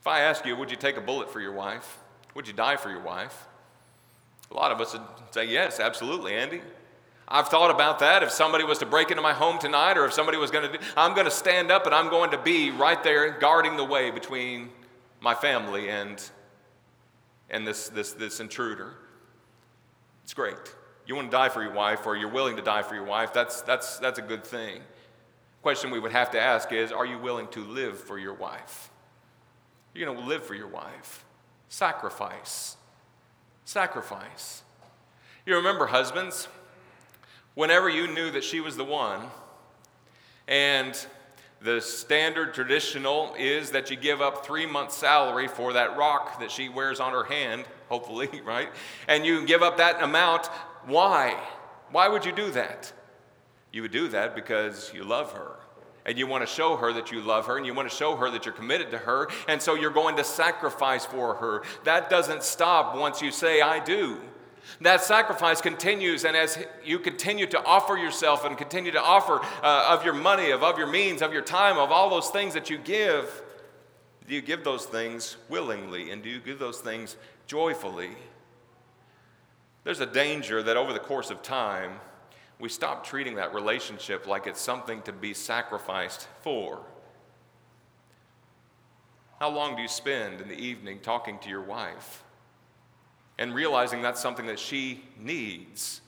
If 0.00 0.06
I 0.06 0.20
ask 0.20 0.46
you, 0.46 0.56
would 0.56 0.70
you 0.70 0.76
take 0.76 0.96
a 0.96 1.00
bullet 1.00 1.30
for 1.30 1.40
your 1.40 1.52
wife? 1.52 1.98
Would 2.34 2.46
you 2.46 2.52
die 2.52 2.76
for 2.76 2.90
your 2.90 3.02
wife? 3.02 3.46
A 4.50 4.54
lot 4.54 4.72
of 4.72 4.80
us 4.80 4.92
would 4.92 5.02
say, 5.32 5.46
yes, 5.46 5.80
absolutely, 5.80 6.34
Andy. 6.34 6.62
I've 7.26 7.48
thought 7.48 7.70
about 7.70 7.98
that. 7.98 8.22
If 8.22 8.30
somebody 8.30 8.64
was 8.64 8.78
to 8.78 8.86
break 8.86 9.10
into 9.10 9.22
my 9.22 9.34
home 9.34 9.58
tonight, 9.58 9.98
or 9.98 10.06
if 10.06 10.14
somebody 10.14 10.38
was 10.38 10.50
going 10.50 10.70
to 10.70 10.78
do, 10.78 10.84
I'm 10.96 11.14
going 11.14 11.26
to 11.26 11.30
stand 11.30 11.70
up 11.70 11.84
and 11.84 11.94
I'm 11.94 12.08
going 12.08 12.30
to 12.30 12.38
be 12.38 12.70
right 12.70 13.02
there 13.02 13.38
guarding 13.38 13.76
the 13.76 13.84
way 13.84 14.10
between 14.10 14.70
my 15.20 15.34
family 15.34 15.90
and, 15.90 16.22
and 17.50 17.66
this, 17.66 17.90
this, 17.90 18.12
this 18.12 18.40
intruder. 18.40 18.94
It's 20.24 20.32
great. 20.32 20.56
You 21.06 21.16
want 21.16 21.30
to 21.30 21.36
die 21.36 21.48
for 21.48 21.62
your 21.62 21.72
wife, 21.72 22.06
or 22.06 22.16
you're 22.16 22.30
willing 22.30 22.56
to 22.56 22.62
die 22.62 22.82
for 22.82 22.94
your 22.94 23.04
wife, 23.04 23.32
that's, 23.32 23.62
that's, 23.62 23.98
that's 23.98 24.18
a 24.18 24.22
good 24.22 24.44
thing. 24.44 24.80
Question 25.62 25.90
we 25.90 25.98
would 25.98 26.12
have 26.12 26.30
to 26.32 26.40
ask 26.40 26.70
is 26.72 26.92
Are 26.92 27.06
you 27.06 27.18
willing 27.18 27.48
to 27.48 27.64
live 27.64 27.98
for 27.98 28.18
your 28.18 28.34
wife? 28.34 28.90
You're 29.98 30.14
going 30.14 30.24
to 30.24 30.28
live 30.28 30.44
for 30.44 30.54
your 30.54 30.68
wife. 30.68 31.24
Sacrifice. 31.68 32.76
Sacrifice. 33.64 34.62
You 35.44 35.56
remember, 35.56 35.86
husbands, 35.86 36.46
whenever 37.54 37.88
you 37.88 38.06
knew 38.06 38.30
that 38.30 38.44
she 38.44 38.60
was 38.60 38.76
the 38.76 38.84
one, 38.84 39.22
and 40.46 40.96
the 41.60 41.80
standard 41.80 42.54
traditional 42.54 43.34
is 43.36 43.72
that 43.72 43.90
you 43.90 43.96
give 43.96 44.20
up 44.20 44.46
three 44.46 44.66
months' 44.66 44.96
salary 44.96 45.48
for 45.48 45.72
that 45.72 45.96
rock 45.96 46.38
that 46.38 46.52
she 46.52 46.68
wears 46.68 47.00
on 47.00 47.10
her 47.10 47.24
hand, 47.24 47.64
hopefully, 47.88 48.40
right? 48.44 48.68
And 49.08 49.26
you 49.26 49.44
give 49.46 49.62
up 49.64 49.78
that 49.78 50.00
amount. 50.00 50.46
Why? 50.86 51.36
Why 51.90 52.06
would 52.06 52.24
you 52.24 52.30
do 52.30 52.52
that? 52.52 52.92
You 53.72 53.82
would 53.82 53.90
do 53.90 54.06
that 54.08 54.36
because 54.36 54.92
you 54.94 55.02
love 55.02 55.32
her. 55.32 55.56
And 56.08 56.18
you 56.18 56.26
want 56.26 56.40
to 56.40 56.50
show 56.50 56.74
her 56.76 56.90
that 56.94 57.12
you 57.12 57.20
love 57.20 57.44
her 57.46 57.58
and 57.58 57.66
you 57.66 57.74
want 57.74 57.88
to 57.88 57.94
show 57.94 58.16
her 58.16 58.30
that 58.30 58.46
you're 58.46 58.54
committed 58.54 58.90
to 58.92 58.98
her. 58.98 59.28
And 59.46 59.60
so 59.60 59.74
you're 59.74 59.90
going 59.90 60.16
to 60.16 60.24
sacrifice 60.24 61.04
for 61.04 61.34
her. 61.34 61.62
That 61.84 62.08
doesn't 62.08 62.42
stop 62.42 62.96
once 62.96 63.20
you 63.20 63.30
say, 63.30 63.60
I 63.60 63.78
do. 63.78 64.16
That 64.80 65.02
sacrifice 65.02 65.60
continues, 65.60 66.24
and 66.24 66.34
as 66.34 66.58
you 66.82 66.98
continue 66.98 67.46
to 67.48 67.62
offer 67.62 67.96
yourself 67.96 68.46
and 68.46 68.56
continue 68.56 68.90
to 68.92 69.02
offer 69.02 69.40
uh, 69.62 69.88
of 69.90 70.02
your 70.02 70.14
money, 70.14 70.50
of, 70.50 70.62
of 70.62 70.78
your 70.78 70.86
means, 70.86 71.20
of 71.20 71.32
your 71.32 71.42
time, 71.42 71.76
of 71.76 71.92
all 71.92 72.08
those 72.08 72.30
things 72.30 72.54
that 72.54 72.70
you 72.70 72.78
give, 72.78 73.42
do 74.26 74.34
you 74.34 74.40
give 74.40 74.64
those 74.64 74.86
things 74.86 75.36
willingly 75.50 76.10
and 76.10 76.22
do 76.22 76.30
you 76.30 76.40
give 76.40 76.58
those 76.58 76.80
things 76.80 77.16
joyfully? 77.46 78.10
There's 79.84 80.00
a 80.00 80.06
danger 80.06 80.62
that 80.62 80.78
over 80.78 80.94
the 80.94 81.00
course 81.00 81.30
of 81.30 81.42
time, 81.42 82.00
we 82.60 82.68
stop 82.68 83.04
treating 83.04 83.36
that 83.36 83.54
relationship 83.54 84.26
like 84.26 84.46
it's 84.46 84.60
something 84.60 85.02
to 85.02 85.12
be 85.12 85.34
sacrificed 85.34 86.28
for. 86.42 86.80
How 89.38 89.50
long 89.50 89.76
do 89.76 89.82
you 89.82 89.88
spend 89.88 90.40
in 90.40 90.48
the 90.48 90.58
evening 90.58 90.98
talking 91.00 91.38
to 91.40 91.48
your 91.48 91.62
wife? 91.62 92.24
and 93.38 93.54
realizing 93.54 94.02
that's 94.02 94.20
something 94.20 94.46
that 94.46 94.58
she 94.58 95.00
needs 95.18 96.00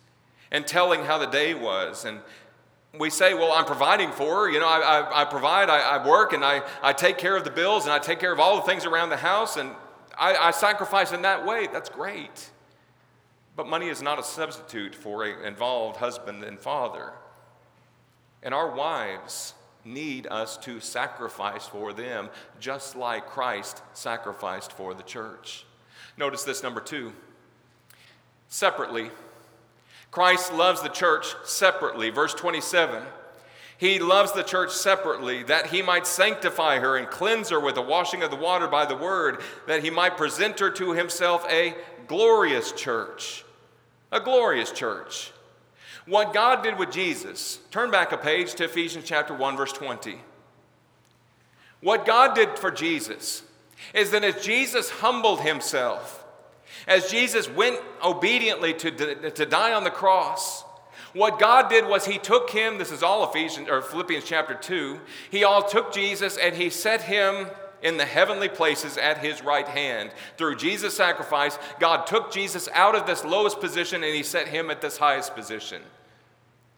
and 0.50 0.66
telling 0.66 1.04
how 1.04 1.16
the 1.16 1.26
day 1.26 1.54
was 1.54 2.04
and 2.04 2.18
we 2.98 3.08
say 3.08 3.34
well 3.34 3.52
i'm 3.52 3.64
providing 3.64 4.10
for 4.10 4.44
her 4.44 4.50
you 4.50 4.58
know 4.58 4.68
i, 4.68 4.80
I, 4.80 5.22
I 5.22 5.24
provide 5.24 5.70
I, 5.70 5.78
I, 5.78 6.06
work 6.06 6.32
and 6.32 6.44
I, 6.44 6.62
I 6.82 6.92
take 6.92 7.18
care 7.18 7.36
of 7.36 7.44
the 7.44 7.50
bills 7.50 7.84
and 7.84 7.92
i 7.92 7.98
take 7.98 8.18
care 8.18 8.32
of 8.32 8.40
all 8.40 8.56
the 8.56 8.62
things 8.62 8.84
around 8.84 9.10
the 9.10 9.16
house 9.16 9.56
and 9.56 9.70
I, 10.18 10.34
I 10.34 10.50
sacrifice 10.50 11.12
in 11.12 11.22
that 11.22 11.46
way 11.46 11.68
that's 11.72 11.88
great 11.88 12.50
but 13.56 13.66
money 13.66 13.88
is 13.88 14.02
not 14.02 14.18
a 14.18 14.22
substitute 14.22 14.94
for 14.94 15.24
an 15.24 15.44
involved 15.44 15.96
husband 15.96 16.44
and 16.44 16.58
father 16.58 17.12
and 18.42 18.54
our 18.54 18.70
wives 18.70 19.54
need 19.84 20.26
us 20.26 20.56
to 20.58 20.80
sacrifice 20.80 21.66
for 21.66 21.92
them 21.92 22.28
just 22.58 22.96
like 22.96 23.26
christ 23.26 23.82
sacrificed 23.94 24.72
for 24.72 24.94
the 24.94 25.02
church 25.02 25.64
Notice 26.20 26.44
this 26.44 26.62
number 26.62 26.82
two 26.82 27.14
separately. 28.48 29.10
Christ 30.10 30.52
loves 30.52 30.82
the 30.82 30.90
church 30.90 31.34
separately. 31.44 32.10
Verse 32.10 32.34
27. 32.34 33.02
He 33.78 33.98
loves 33.98 34.32
the 34.32 34.42
church 34.42 34.70
separately, 34.70 35.42
that 35.44 35.68
he 35.68 35.80
might 35.80 36.06
sanctify 36.06 36.80
her 36.80 36.98
and 36.98 37.08
cleanse 37.08 37.48
her 37.48 37.58
with 37.58 37.76
the 37.76 37.80
washing 37.80 38.22
of 38.22 38.30
the 38.30 38.36
water 38.36 38.68
by 38.68 38.84
the 38.84 38.96
word, 38.96 39.40
that 39.66 39.82
he 39.82 39.88
might 39.88 40.18
present 40.18 40.60
her 40.60 40.70
to 40.72 40.92
himself 40.92 41.46
a 41.48 41.74
glorious 42.10 42.72
church. 42.72 43.44
A 44.10 44.18
glorious 44.18 44.72
church. 44.72 45.30
What 46.06 46.34
God 46.34 46.64
did 46.64 46.76
with 46.76 46.90
Jesus, 46.90 47.60
turn 47.70 47.92
back 47.92 48.10
a 48.10 48.18
page 48.18 48.54
to 48.54 48.64
Ephesians 48.64 49.04
chapter 49.06 49.32
1, 49.32 49.56
verse 49.56 49.72
20. 49.72 50.18
What 51.80 52.04
God 52.04 52.34
did 52.34 52.58
for 52.58 52.72
Jesus 52.72 53.44
is 53.94 54.10
that 54.10 54.24
as 54.24 54.44
Jesus 54.44 54.90
humbled 54.90 55.42
himself, 55.42 56.24
as 56.88 57.08
Jesus 57.12 57.48
went 57.48 57.78
obediently 58.02 58.74
to, 58.74 59.30
to 59.30 59.46
die 59.46 59.72
on 59.72 59.84
the 59.84 59.90
cross, 59.90 60.64
what 61.12 61.38
God 61.38 61.70
did 61.70 61.86
was 61.86 62.06
He 62.06 62.18
took 62.18 62.50
him, 62.50 62.78
this 62.78 62.90
is 62.90 63.04
all 63.04 63.28
Ephesians 63.30 63.68
or 63.68 63.82
Philippians 63.82 64.24
chapter 64.24 64.54
2, 64.54 64.98
He 65.30 65.44
all 65.44 65.62
took 65.62 65.92
Jesus 65.92 66.36
and 66.36 66.56
He 66.56 66.70
set 66.70 67.02
him 67.02 67.46
in 67.82 67.96
the 67.96 68.04
heavenly 68.04 68.48
places 68.48 68.96
at 68.96 69.18
His 69.18 69.42
right 69.42 69.66
hand. 69.66 70.10
Through 70.36 70.56
Jesus' 70.56 70.96
sacrifice, 70.96 71.58
God 71.78 72.06
took 72.06 72.32
Jesus 72.32 72.68
out 72.72 72.94
of 72.94 73.06
this 73.06 73.24
lowest 73.24 73.60
position 73.60 74.04
and 74.04 74.14
He 74.14 74.22
set 74.22 74.48
him 74.48 74.70
at 74.70 74.80
this 74.80 74.98
highest 74.98 75.34
position. 75.34 75.82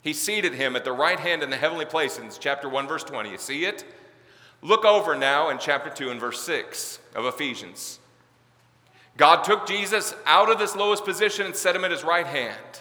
He 0.02 0.12
seated 0.12 0.54
him 0.54 0.74
at 0.74 0.84
the 0.84 0.92
right 0.92 1.18
hand 1.18 1.42
in 1.42 1.50
the 1.50 1.56
heavenly 1.56 1.84
places, 1.84 2.36
chapter 2.38 2.68
1, 2.68 2.88
verse 2.88 3.04
20. 3.04 3.30
You 3.30 3.38
see 3.38 3.64
it? 3.64 3.84
Look 4.60 4.84
over 4.84 5.16
now 5.16 5.48
in 5.48 5.58
chapter 5.58 5.90
2 5.90 6.10
and 6.10 6.20
verse 6.20 6.42
6 6.42 6.98
of 7.14 7.24
Ephesians. 7.24 8.00
God 9.16 9.44
took 9.44 9.66
Jesus 9.66 10.14
out 10.26 10.50
of 10.50 10.58
this 10.58 10.74
lowest 10.74 11.04
position 11.04 11.46
and 11.46 11.54
set 11.54 11.76
him 11.76 11.84
at 11.84 11.90
his 11.90 12.02
right 12.02 12.26
hand 12.26 12.80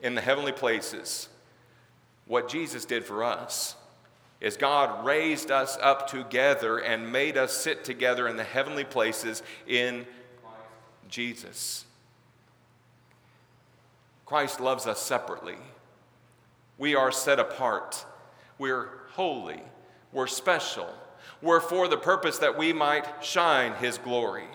in 0.00 0.14
the 0.14 0.20
heavenly 0.20 0.52
places. 0.52 1.28
What 2.26 2.48
Jesus 2.48 2.84
did 2.84 3.04
for 3.04 3.22
us 3.22 3.76
is 4.40 4.56
God 4.56 5.04
raised 5.04 5.50
us 5.50 5.78
up 5.80 6.08
together 6.08 6.78
and 6.78 7.10
made 7.10 7.36
us 7.36 7.52
sit 7.52 7.84
together 7.84 8.28
in 8.28 8.36
the 8.36 8.44
heavenly 8.44 8.84
places 8.84 9.42
in 9.66 10.06
Jesus. 11.08 11.84
Christ 14.26 14.60
loves 14.60 14.86
us 14.86 15.00
separately. 15.00 15.56
We 16.78 16.94
are 16.94 17.12
set 17.12 17.38
apart. 17.38 18.04
We're 18.58 18.88
holy, 19.12 19.62
We're 20.12 20.26
special, 20.26 20.88
We're 21.40 21.60
for 21.60 21.88
the 21.88 21.96
purpose 21.96 22.38
that 22.38 22.58
we 22.58 22.72
might 22.72 23.24
shine 23.24 23.74
his 23.74 23.98
glory. 23.98 24.46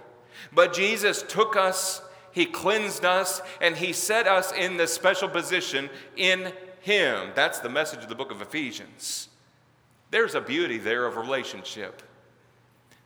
But 0.52 0.74
Jesus 0.74 1.24
took 1.24 1.56
us, 1.56 2.02
he 2.32 2.46
cleansed 2.46 3.06
us, 3.06 3.42
and 3.60 3.76
he 3.76 3.94
set 3.94 4.28
us 4.28 4.52
in 4.52 4.78
this 4.78 4.94
special 4.94 5.30
position 5.30 5.90
in 6.16 6.52
him. 6.82 7.30
That's 7.36 7.60
the 7.60 7.70
message 7.70 8.04
of 8.04 8.10
the 8.10 8.16
book 8.16 8.32
of 8.32 8.42
Ephesians. 8.42 9.30
There's 10.12 10.36
a 10.36 10.42
beauty 10.42 10.78
there 10.78 11.06
of 11.06 11.18
relationship. 11.18 12.04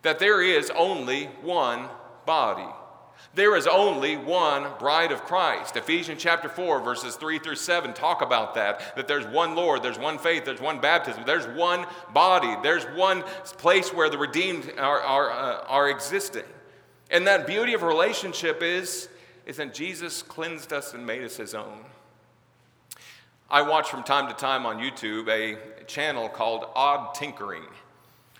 That 0.01 0.19
there 0.19 0.41
is 0.41 0.71
only 0.75 1.25
one 1.41 1.87
body. 2.25 2.71
There 3.33 3.55
is 3.55 3.67
only 3.67 4.17
one 4.17 4.65
bride 4.79 5.11
of 5.11 5.23
Christ. 5.23 5.75
Ephesians 5.75 6.21
chapter 6.21 6.49
4, 6.49 6.79
verses 6.81 7.15
3 7.15 7.39
through 7.39 7.55
7 7.55 7.93
talk 7.93 8.21
about 8.21 8.55
that. 8.55 8.95
That 8.95 9.07
there's 9.07 9.25
one 9.25 9.55
Lord, 9.55 9.83
there's 9.83 9.99
one 9.99 10.17
faith, 10.17 10.45
there's 10.45 10.61
one 10.61 10.79
baptism, 10.79 11.23
there's 11.25 11.47
one 11.47 11.85
body, 12.13 12.55
there's 12.63 12.85
one 12.97 13.23
place 13.57 13.93
where 13.93 14.09
the 14.09 14.17
redeemed 14.17 14.71
are, 14.77 15.01
are, 15.01 15.31
uh, 15.31 15.65
are 15.67 15.89
existing. 15.89 16.43
And 17.11 17.27
that 17.27 17.45
beauty 17.45 17.73
of 17.73 17.83
relationship 17.83 18.63
is, 18.63 19.09
is 19.45 19.57
that 19.57 19.73
Jesus 19.73 20.23
cleansed 20.23 20.73
us 20.73 20.93
and 20.93 21.05
made 21.05 21.23
us 21.23 21.37
his 21.37 21.53
own. 21.53 21.85
I 23.49 23.61
watch 23.61 23.89
from 23.89 24.01
time 24.01 24.27
to 24.27 24.33
time 24.33 24.65
on 24.65 24.79
YouTube 24.79 25.29
a 25.29 25.83
channel 25.85 26.29
called 26.29 26.65
Odd 26.75 27.13
Tinkering. 27.13 27.63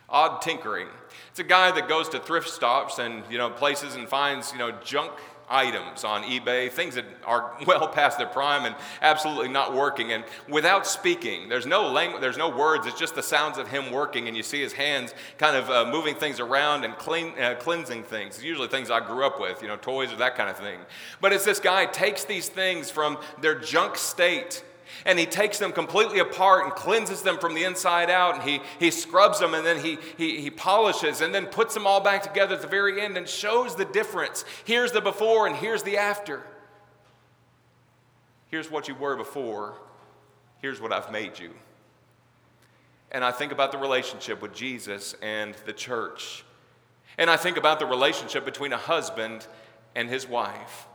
Odd 0.10 0.42
Tinkering. 0.42 0.88
It's 1.30 1.40
a 1.40 1.44
guy 1.44 1.72
that 1.72 1.88
goes 1.88 2.10
to 2.10 2.20
thrift 2.20 2.50
stops 2.50 2.98
and 2.98 3.24
you 3.30 3.38
know 3.38 3.52
places 3.52 3.96
and 3.96 4.10
finds 4.10 4.52
you 4.52 4.58
know 4.58 4.72
junk 4.84 5.12
items 5.48 6.04
on 6.04 6.24
eBay, 6.24 6.72
things 6.72 6.96
that 6.96 7.06
are 7.24 7.56
well 7.68 7.88
past 7.88 8.18
their 8.18 8.26
prime 8.26 8.66
and 8.66 8.76
absolutely 9.04 9.48
not 9.48 9.76
working. 9.76 10.12
And 10.12 10.24
without 10.50 10.88
speaking, 10.88 11.50
there's 11.50 11.68
no 11.68 11.88
language, 11.88 12.20
there's 12.20 12.38
no 12.38 12.50
words. 12.50 12.88
It's 12.88 13.00
just 13.00 13.14
the 13.14 13.22
sounds 13.22 13.60
of 13.60 13.68
him 13.68 13.92
working, 13.92 14.28
and 14.28 14.36
you 14.36 14.42
see 14.42 14.60
his 14.60 14.74
hands 14.74 15.14
kind 15.38 15.56
of 15.56 15.70
uh, 15.70 15.86
moving 15.86 16.16
things 16.16 16.40
around 16.40 16.84
and 16.84 16.98
clean, 16.98 17.38
uh, 17.40 17.56
cleansing 17.60 18.06
things. 18.06 18.38
It's 18.38 18.44
usually 18.44 18.70
things 18.70 18.90
I 18.90 19.06
grew 19.06 19.24
up 19.24 19.40
with, 19.40 19.62
you 19.62 19.68
know, 19.68 19.78
toys 19.78 20.12
or 20.12 20.16
that 20.16 20.36
kind 20.36 20.50
of 20.50 20.58
thing. 20.58 20.80
But 21.22 21.32
it's 21.32 21.46
this 21.46 21.60
guy 21.60 21.86
takes 21.86 22.24
these 22.24 22.50
things 22.50 22.90
from 22.90 23.20
their 23.40 23.54
junk 23.54 23.98
state 23.98 24.64
and 25.06 25.18
he 25.18 25.26
takes 25.26 25.58
them 25.60 25.72
completely 25.72 26.20
apart 26.20 26.66
and 26.66 26.74
cleanses 26.74 27.22
them 27.22 27.38
from 27.38 27.54
the 27.54 27.64
inside 27.64 28.10
out 28.10 28.36
and 28.36 28.44
he, 28.44 28.62
he 28.80 28.92
scrubs 28.92 29.40
them 29.40 29.54
and 29.54 29.66
then 29.66 29.80
he, 29.80 29.98
he, 30.18 30.42
he 30.42 30.50
polishes 30.50 31.22
and 31.22 31.34
then 31.34 31.46
puts 31.46 31.74
them 31.74 31.88
all 31.88 32.02
back 32.02 32.24
together 32.24 32.56
at 32.56 32.62
the 32.62 32.68
very 32.68 33.02
end 33.02 33.18
and 33.18 33.28
shows 33.28 33.76
the 33.76 33.86
difference. 33.86 34.46
Here's 34.64 34.92
the 34.92 35.02
before 35.02 35.48
and 35.48 35.56
here's 35.56 35.84
the 35.84 35.98
after. 35.98 36.44
Here's 38.48 38.70
what 38.70 38.88
you 38.88 38.96
were 38.96 39.16
before, 39.16 39.76
here's 40.62 40.80
what 40.80 40.94
I've 40.94 41.12
made 41.12 41.40
you. 41.40 41.52
And 43.12 43.24
I 43.24 43.32
think 43.32 43.52
about 43.52 43.72
the 43.72 43.78
relationship 43.78 44.42
with 44.42 44.54
Jesus 44.54 45.16
and 45.22 45.56
the 45.66 45.74
church. 45.74 46.44
And 47.18 47.30
I 47.30 47.38
think 47.38 47.58
about 47.58 47.80
the 47.80 47.86
relationship 47.86 48.46
between 48.46 48.74
a 48.74 48.78
husband 48.78 49.48
and 49.96 50.10
his 50.10 50.28
wife. 50.28 50.88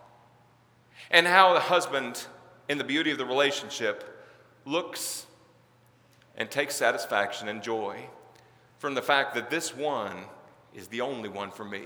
And 1.11 1.27
how 1.27 1.55
the 1.55 1.61
husband 1.61 2.27
in 2.71 2.79
the 2.79 2.85
beauty 2.85 3.11
of 3.11 3.19
the 3.19 3.27
relationship 3.27 4.05
looks 4.65 5.27
and 6.37 6.49
takes 6.49 6.77
satisfaction 6.77 7.49
and 7.49 7.65
joy 7.65 7.99
from 8.79 8.95
the 8.95 9.03
fact 9.03 9.35
that 9.35 9.50
this 9.50 9.75
one 9.75 10.19
is 10.73 10.87
the 10.87 11.00
only 11.00 11.29
one 11.29 11.50
for 11.50 11.65
me. 11.65 11.83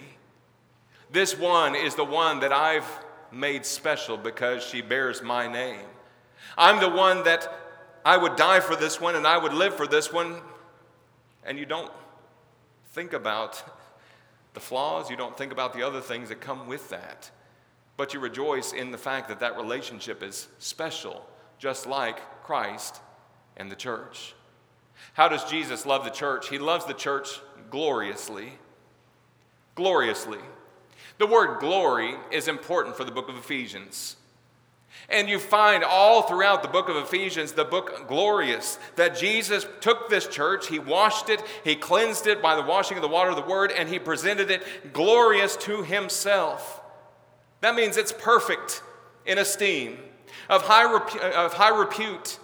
This 1.11 1.39
one 1.39 1.75
is 1.75 1.95
the 1.95 2.05
one 2.05 2.41
that 2.41 2.53
I've 2.53 2.87
made 3.33 3.65
special 3.65 4.19
because 4.19 4.63
she 4.63 4.83
bears 4.83 5.23
my 5.23 5.51
name. 5.51 5.87
I'm 6.59 6.81
the 6.81 6.91
one 6.91 7.25
that 7.25 7.51
I 8.05 8.19
would 8.19 8.37
die 8.37 8.61
for 8.61 8.77
this 8.77 9.01
one 9.01 9.17
and 9.17 9.27
I 9.27 9.39
would 9.39 9.55
live 9.55 9.75
for 9.75 9.87
this 9.87 10.13
one. 10.13 10.43
And 11.47 11.59
you 11.59 11.65
don't 11.65 11.91
think 12.93 13.15
about 13.15 13.65
the 14.53 14.61
flaws, 14.61 15.09
you 15.09 15.17
don't 15.17 15.35
think 15.35 15.51
about 15.51 15.73
the 15.73 15.83
other 15.83 16.03
things 16.03 16.29
that 16.29 16.43
come 16.43 16.67
with 16.67 16.91
that 16.91 17.31
but 17.97 18.15
you 18.15 18.21
rejoice 18.21 18.73
in 18.73 18.91
the 18.91 18.99
fact 18.99 19.29
that 19.29 19.41
that 19.41 19.57
relationship 19.57 20.23
is 20.23 20.49
special, 20.59 21.27
just 21.59 21.87
like 21.87 22.43
Christ 22.43 23.01
and 23.57 23.71
the 23.71 23.77
church. 23.77 24.35
How 25.13 25.29
does 25.29 25.45
Jesus 25.45 25.87
love 25.87 26.05
the 26.05 26.11
church? 26.11 26.49
He 26.49 26.59
loves 26.59 26.87
the 26.87 26.95
church 26.95 27.41
gloriously. 27.71 28.55
Gloriously. 29.75 30.39
The 31.19 31.27
word 31.27 31.61
glory 31.61 32.15
is 32.33 32.49
important 32.49 32.97
for 32.97 33.05
the 33.05 33.13
book 33.13 33.29
of 33.29 33.37
Ephesians. 33.37 34.17
And 35.09 35.29
you 35.29 35.39
find 35.39 35.85
all 35.85 36.23
throughout 36.23 36.63
the 36.63 36.69
book 36.69 36.89
of 36.89 36.97
Ephesians, 36.97 37.53
the 37.53 37.65
book 37.65 38.09
glorious, 38.09 38.79
that 38.97 39.17
Jesus 39.17 39.67
took 39.81 40.09
this 40.09 40.27
church, 40.27 40.69
he 40.69 40.79
washed 40.79 41.29
it, 41.29 41.43
he 41.63 41.77
cleansed 41.77 42.27
it 42.27 42.41
by 42.41 42.57
the 42.57 42.63
washing 42.63 42.97
of 42.97 43.03
the 43.03 43.09
water 43.09 43.31
of 43.31 43.37
the 43.37 43.43
word, 43.43 43.71
and 43.71 43.89
he 43.89 43.99
presented 43.99 44.51
it 44.51 44.93
glorious 44.93 45.57
to 45.59 45.83
himself. 45.83 46.81
That 47.65 47.75
means 47.75 47.97
it's 47.97 48.13
perfect 48.13 48.83
in 49.25 49.39
esteem, 49.39 49.97
of 50.51 50.61
high, 50.61 50.85
repu- 50.85 51.33
of 51.33 51.55
high 51.55 51.75
repute. 51.75 52.39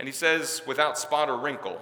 And 0.00 0.08
he 0.08 0.10
says, 0.10 0.62
without 0.66 0.98
spot 0.98 1.30
or 1.30 1.38
wrinkle. 1.38 1.80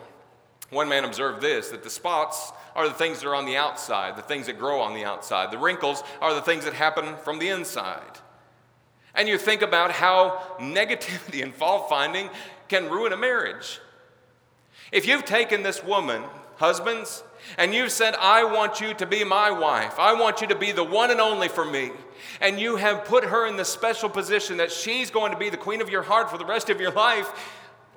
One 0.68 0.86
man 0.86 1.06
observed 1.06 1.40
this 1.40 1.70
that 1.70 1.82
the 1.82 1.88
spots 1.88 2.52
are 2.74 2.86
the 2.86 2.92
things 2.92 3.20
that 3.20 3.28
are 3.30 3.34
on 3.34 3.46
the 3.46 3.56
outside, 3.56 4.14
the 4.14 4.20
things 4.20 4.44
that 4.44 4.58
grow 4.58 4.82
on 4.82 4.92
the 4.92 5.06
outside. 5.06 5.50
The 5.50 5.56
wrinkles 5.56 6.04
are 6.20 6.34
the 6.34 6.42
things 6.42 6.66
that 6.66 6.74
happen 6.74 7.16
from 7.24 7.38
the 7.38 7.48
inside. 7.48 8.18
And 9.14 9.26
you 9.26 9.38
think 9.38 9.62
about 9.62 9.92
how 9.92 10.42
negativity 10.60 11.42
and 11.42 11.54
fault 11.54 11.88
finding 11.88 12.28
can 12.68 12.90
ruin 12.90 13.14
a 13.14 13.16
marriage. 13.16 13.80
If 14.92 15.06
you've 15.06 15.24
taken 15.24 15.62
this 15.62 15.82
woman, 15.82 16.24
husbands, 16.56 17.24
and 17.56 17.72
you've 17.72 17.92
said, 17.92 18.14
I 18.20 18.44
want 18.44 18.82
you 18.82 18.92
to 18.92 19.06
be 19.06 19.24
my 19.24 19.50
wife, 19.50 19.98
I 19.98 20.12
want 20.12 20.42
you 20.42 20.46
to 20.48 20.54
be 20.54 20.72
the 20.72 20.84
one 20.84 21.10
and 21.10 21.22
only 21.22 21.48
for 21.48 21.64
me, 21.64 21.92
and 22.40 22.58
you 22.58 22.76
have 22.76 23.04
put 23.04 23.24
her 23.24 23.46
in 23.46 23.56
the 23.56 23.64
special 23.64 24.08
position 24.08 24.58
that 24.58 24.70
she's 24.70 25.10
going 25.10 25.32
to 25.32 25.38
be 25.38 25.50
the 25.50 25.56
queen 25.56 25.80
of 25.80 25.90
your 25.90 26.02
heart 26.02 26.30
for 26.30 26.38
the 26.38 26.44
rest 26.44 26.70
of 26.70 26.80
your 26.80 26.92
life, 26.92 27.28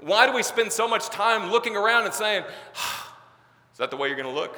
why 0.02 0.26
do 0.26 0.34
we 0.34 0.44
spend 0.44 0.72
so 0.72 0.88
much 0.88 1.10
time 1.10 1.52
looking 1.52 1.76
around 1.76 2.06
and 2.06 2.14
saying, 2.14 2.44
Is 3.74 3.78
that 3.78 3.92
the 3.92 3.98
way 3.98 4.08
you're 4.08 4.18
going 4.18 4.34
to 4.34 4.40
look? 4.40 4.58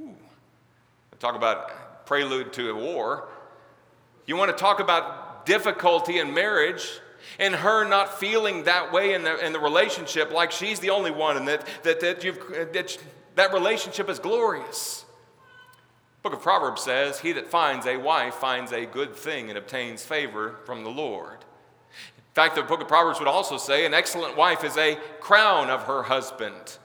Ooh. 0.00 0.14
Talk 1.20 1.36
about 1.36 2.06
prelude 2.06 2.52
to 2.54 2.70
a 2.70 2.74
war. 2.74 3.28
You 4.26 4.36
want 4.36 4.50
to 4.50 4.56
talk 4.56 4.80
about 4.80 5.46
difficulty 5.46 6.18
in 6.18 6.34
marriage 6.34 7.00
and 7.38 7.54
her 7.54 7.88
not 7.88 8.18
feeling 8.20 8.64
that 8.64 8.92
way 8.92 9.14
in 9.14 9.22
the, 9.22 9.44
in 9.44 9.52
the 9.52 9.58
relationship, 9.58 10.32
like 10.32 10.50
she's 10.50 10.80
the 10.80 10.90
only 10.90 11.10
one, 11.10 11.36
and 11.36 11.48
that, 11.48 11.66
that, 11.82 12.00
that, 12.00 12.24
you've, 12.24 12.38
that 12.72 12.98
that 13.34 13.52
relationship 13.52 14.08
is 14.08 14.18
glorious. 14.18 15.03
Book 16.24 16.32
of 16.32 16.40
Proverbs 16.40 16.80
says, 16.80 17.20
He 17.20 17.32
that 17.32 17.48
finds 17.48 17.84
a 17.84 17.98
wife 17.98 18.36
finds 18.36 18.72
a 18.72 18.86
good 18.86 19.14
thing 19.14 19.50
and 19.50 19.58
obtains 19.58 20.02
favor 20.02 20.56
from 20.64 20.82
the 20.82 20.90
Lord. 20.90 21.40
In 22.16 22.32
fact, 22.32 22.54
the 22.56 22.62
book 22.62 22.80
of 22.80 22.88
Proverbs 22.88 23.18
would 23.18 23.28
also 23.28 23.58
say, 23.58 23.84
An 23.84 23.92
excellent 23.92 24.34
wife 24.34 24.64
is 24.64 24.78
a 24.78 24.96
crown 25.20 25.68
of 25.68 25.82
her 25.82 26.04
husband. 26.04 26.78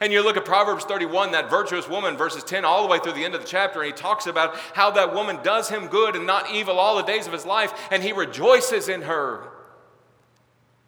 And 0.00 0.10
you 0.10 0.22
look 0.22 0.38
at 0.38 0.46
Proverbs 0.46 0.84
31, 0.86 1.32
that 1.32 1.50
virtuous 1.50 1.86
woman, 1.86 2.16
verses 2.16 2.42
10 2.44 2.64
all 2.64 2.82
the 2.82 2.88
way 2.88 2.98
through 2.98 3.12
the 3.12 3.26
end 3.26 3.34
of 3.34 3.42
the 3.42 3.46
chapter, 3.46 3.82
and 3.82 3.88
he 3.88 3.92
talks 3.92 4.26
about 4.26 4.56
how 4.72 4.90
that 4.92 5.14
woman 5.14 5.38
does 5.42 5.68
him 5.68 5.88
good 5.88 6.16
and 6.16 6.26
not 6.26 6.50
evil 6.50 6.78
all 6.78 6.96
the 6.96 7.02
days 7.02 7.26
of 7.26 7.34
his 7.34 7.44
life, 7.44 7.74
and 7.90 8.02
he 8.02 8.12
rejoices 8.12 8.88
in 8.88 9.02
her, 9.02 9.48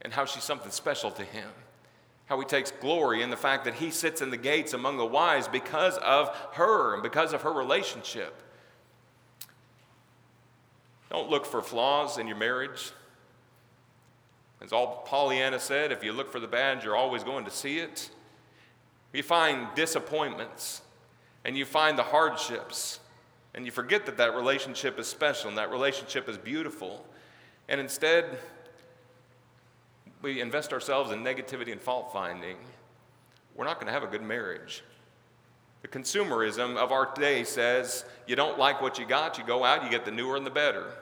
and 0.00 0.14
how 0.14 0.24
she's 0.24 0.44
something 0.44 0.72
special 0.72 1.10
to 1.10 1.22
him 1.22 1.50
how 2.30 2.38
he 2.38 2.46
takes 2.46 2.70
glory 2.70 3.22
in 3.22 3.30
the 3.30 3.36
fact 3.36 3.64
that 3.64 3.74
he 3.74 3.90
sits 3.90 4.22
in 4.22 4.30
the 4.30 4.36
gates 4.36 4.72
among 4.72 4.96
the 4.96 5.04
wise 5.04 5.48
because 5.48 5.98
of 5.98 6.28
her 6.52 6.94
and 6.94 7.02
because 7.02 7.32
of 7.32 7.42
her 7.42 7.52
relationship. 7.52 8.40
Don't 11.10 11.28
look 11.28 11.44
for 11.44 11.60
flaws 11.60 12.18
in 12.18 12.28
your 12.28 12.36
marriage. 12.36 12.92
As 14.62 14.72
all 14.72 15.02
Pollyanna 15.08 15.58
said, 15.58 15.90
if 15.90 16.04
you 16.04 16.12
look 16.12 16.30
for 16.30 16.38
the 16.38 16.46
bad, 16.46 16.84
you're 16.84 16.94
always 16.94 17.24
going 17.24 17.46
to 17.46 17.50
see 17.50 17.78
it. 17.78 18.10
You 19.12 19.24
find 19.24 19.66
disappointments 19.74 20.82
and 21.44 21.56
you 21.56 21.64
find 21.64 21.98
the 21.98 22.04
hardships, 22.04 23.00
and 23.54 23.66
you 23.66 23.72
forget 23.72 24.06
that 24.06 24.18
that 24.18 24.36
relationship 24.36 25.00
is 25.00 25.08
special 25.08 25.48
and 25.48 25.58
that 25.58 25.72
relationship 25.72 26.28
is 26.28 26.38
beautiful. 26.38 27.04
And 27.68 27.80
instead, 27.80 28.38
we 30.22 30.40
invest 30.40 30.72
ourselves 30.72 31.10
in 31.10 31.22
negativity 31.24 31.72
and 31.72 31.80
fault 31.80 32.12
finding, 32.12 32.56
we're 33.54 33.64
not 33.64 33.76
going 33.76 33.86
to 33.86 33.92
have 33.92 34.02
a 34.02 34.06
good 34.06 34.22
marriage. 34.22 34.82
The 35.82 35.88
consumerism 35.88 36.76
of 36.76 36.92
our 36.92 37.12
day 37.14 37.44
says 37.44 38.04
you 38.26 38.36
don't 38.36 38.58
like 38.58 38.82
what 38.82 38.98
you 38.98 39.06
got, 39.06 39.38
you 39.38 39.44
go 39.44 39.64
out, 39.64 39.82
you 39.82 39.90
get 39.90 40.04
the 40.04 40.10
newer 40.10 40.36
and 40.36 40.44
the 40.44 40.50
better. 40.50 40.92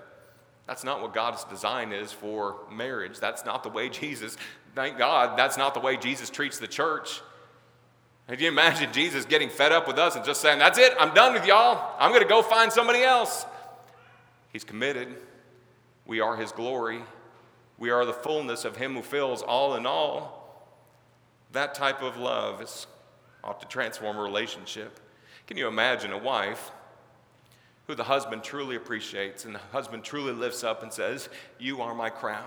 That's 0.67 0.85
not 0.85 1.01
what 1.01 1.15
God's 1.15 1.45
design 1.45 1.93
is 1.93 2.13
for 2.13 2.57
marriage. 2.71 3.19
That's 3.19 3.45
not 3.45 3.63
the 3.63 3.71
way 3.71 3.89
Jesus, 3.91 4.37
thank 4.75 4.99
God, 4.99 5.39
that's 5.39 5.57
not 5.57 5.75
the 5.75 5.81
way 5.81 5.97
Jesus 5.97 6.31
treats 6.31 6.59
the 6.59 6.69
church. 6.69 7.21
Can 8.29 8.39
you 8.39 8.49
imagine 8.49 8.93
Jesus 8.93 9.25
getting 9.25 9.49
fed 9.49 9.73
up 9.73 9.89
with 9.89 9.99
us 9.99 10.15
and 10.15 10.25
just 10.25 10.43
saying, 10.43 10.59
That's 10.59 10.79
it, 10.79 10.95
I'm 11.01 11.15
done 11.15 11.33
with 11.33 11.47
y'all, 11.47 11.95
I'm 11.99 12.11
going 12.11 12.23
to 12.23 12.29
go 12.29 12.43
find 12.43 12.71
somebody 12.71 13.03
else? 13.03 13.47
He's 14.53 14.65
committed. 14.65 15.15
We 16.07 16.21
are 16.21 16.37
His 16.37 16.53
glory. 16.53 17.03
We 17.79 17.91
are 17.91 18.05
the 18.05 18.13
fullness 18.13 18.65
of 18.65 18.77
Him 18.77 18.95
who 18.95 19.03
fills 19.03 19.43
all 19.43 19.77
in 19.77 19.87
all. 19.87 20.67
That 21.53 21.75
type 21.75 22.03
of 22.03 22.17
love 22.17 22.61
is, 22.61 22.87
ought 23.43 23.61
to 23.61 23.69
transform 23.69 24.19
a 24.19 24.23
relationship. 24.23 25.01
Can 25.47 25.57
you 25.57 25.69
imagine 25.69 26.13
a 26.13 26.19
wife 26.19 26.71
who 27.87 27.95
the 27.95 28.05
husband 28.05 28.43
truly 28.43 28.77
appreciates 28.77 29.45
and 29.45 29.55
the 29.55 29.61
husband 29.73 30.05
truly 30.05 30.33
lifts 30.33 30.63
up 30.63 30.83
and 30.83 30.93
says, 30.93 31.29
You 31.59 31.81
are 31.81 31.95
my 31.95 32.11
crown? 32.11 32.45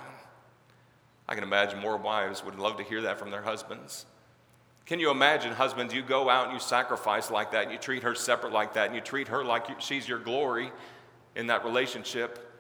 I 1.28 1.34
can 1.34 1.44
imagine 1.44 1.80
more 1.80 1.98
wives 1.98 2.44
would 2.44 2.60
love 2.60 2.78
to 2.78 2.84
hear 2.84 3.02
that 3.04 3.18
from 3.18 3.32
their 3.32 3.42
husbands. 3.42 4.06
Can 4.86 5.00
you 5.00 5.10
imagine, 5.10 5.54
husbands, 5.54 5.94
you 5.94 6.02
go 6.02 6.30
out 6.30 6.46
and 6.46 6.54
you 6.54 6.60
sacrifice 6.60 7.32
like 7.32 7.52
that, 7.52 7.64
and 7.64 7.72
you 7.72 7.78
treat 7.78 8.04
her 8.04 8.14
separate 8.14 8.52
like 8.52 8.74
that, 8.74 8.88
and 8.88 8.96
you 8.96 9.02
treat 9.02 9.30
her 9.30 9.44
like 9.44 9.80
she's 9.80 10.08
your 10.08 10.20
glory 10.20 10.72
in 11.36 11.48
that 11.48 11.64
relationship? 11.64 12.51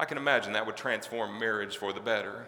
I 0.00 0.06
can 0.06 0.16
imagine 0.16 0.54
that 0.54 0.64
would 0.64 0.78
transform 0.78 1.38
marriage 1.38 1.76
for 1.76 1.92
the 1.92 2.00
better 2.00 2.46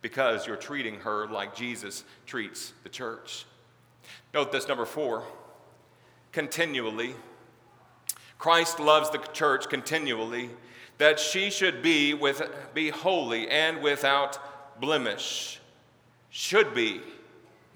because 0.00 0.46
you're 0.46 0.54
treating 0.54 1.00
her 1.00 1.26
like 1.26 1.56
Jesus 1.56 2.04
treats 2.24 2.72
the 2.84 2.88
church. 2.88 3.46
Note 4.32 4.52
this 4.52 4.68
number 4.68 4.84
four 4.84 5.24
continually. 6.30 7.16
Christ 8.38 8.78
loves 8.78 9.10
the 9.10 9.18
church 9.18 9.68
continually, 9.68 10.50
that 10.98 11.18
she 11.18 11.50
should 11.50 11.82
be, 11.82 12.14
with, 12.14 12.48
be 12.74 12.90
holy 12.90 13.48
and 13.48 13.82
without 13.82 14.80
blemish. 14.80 15.58
Should 16.30 16.74
be. 16.76 17.00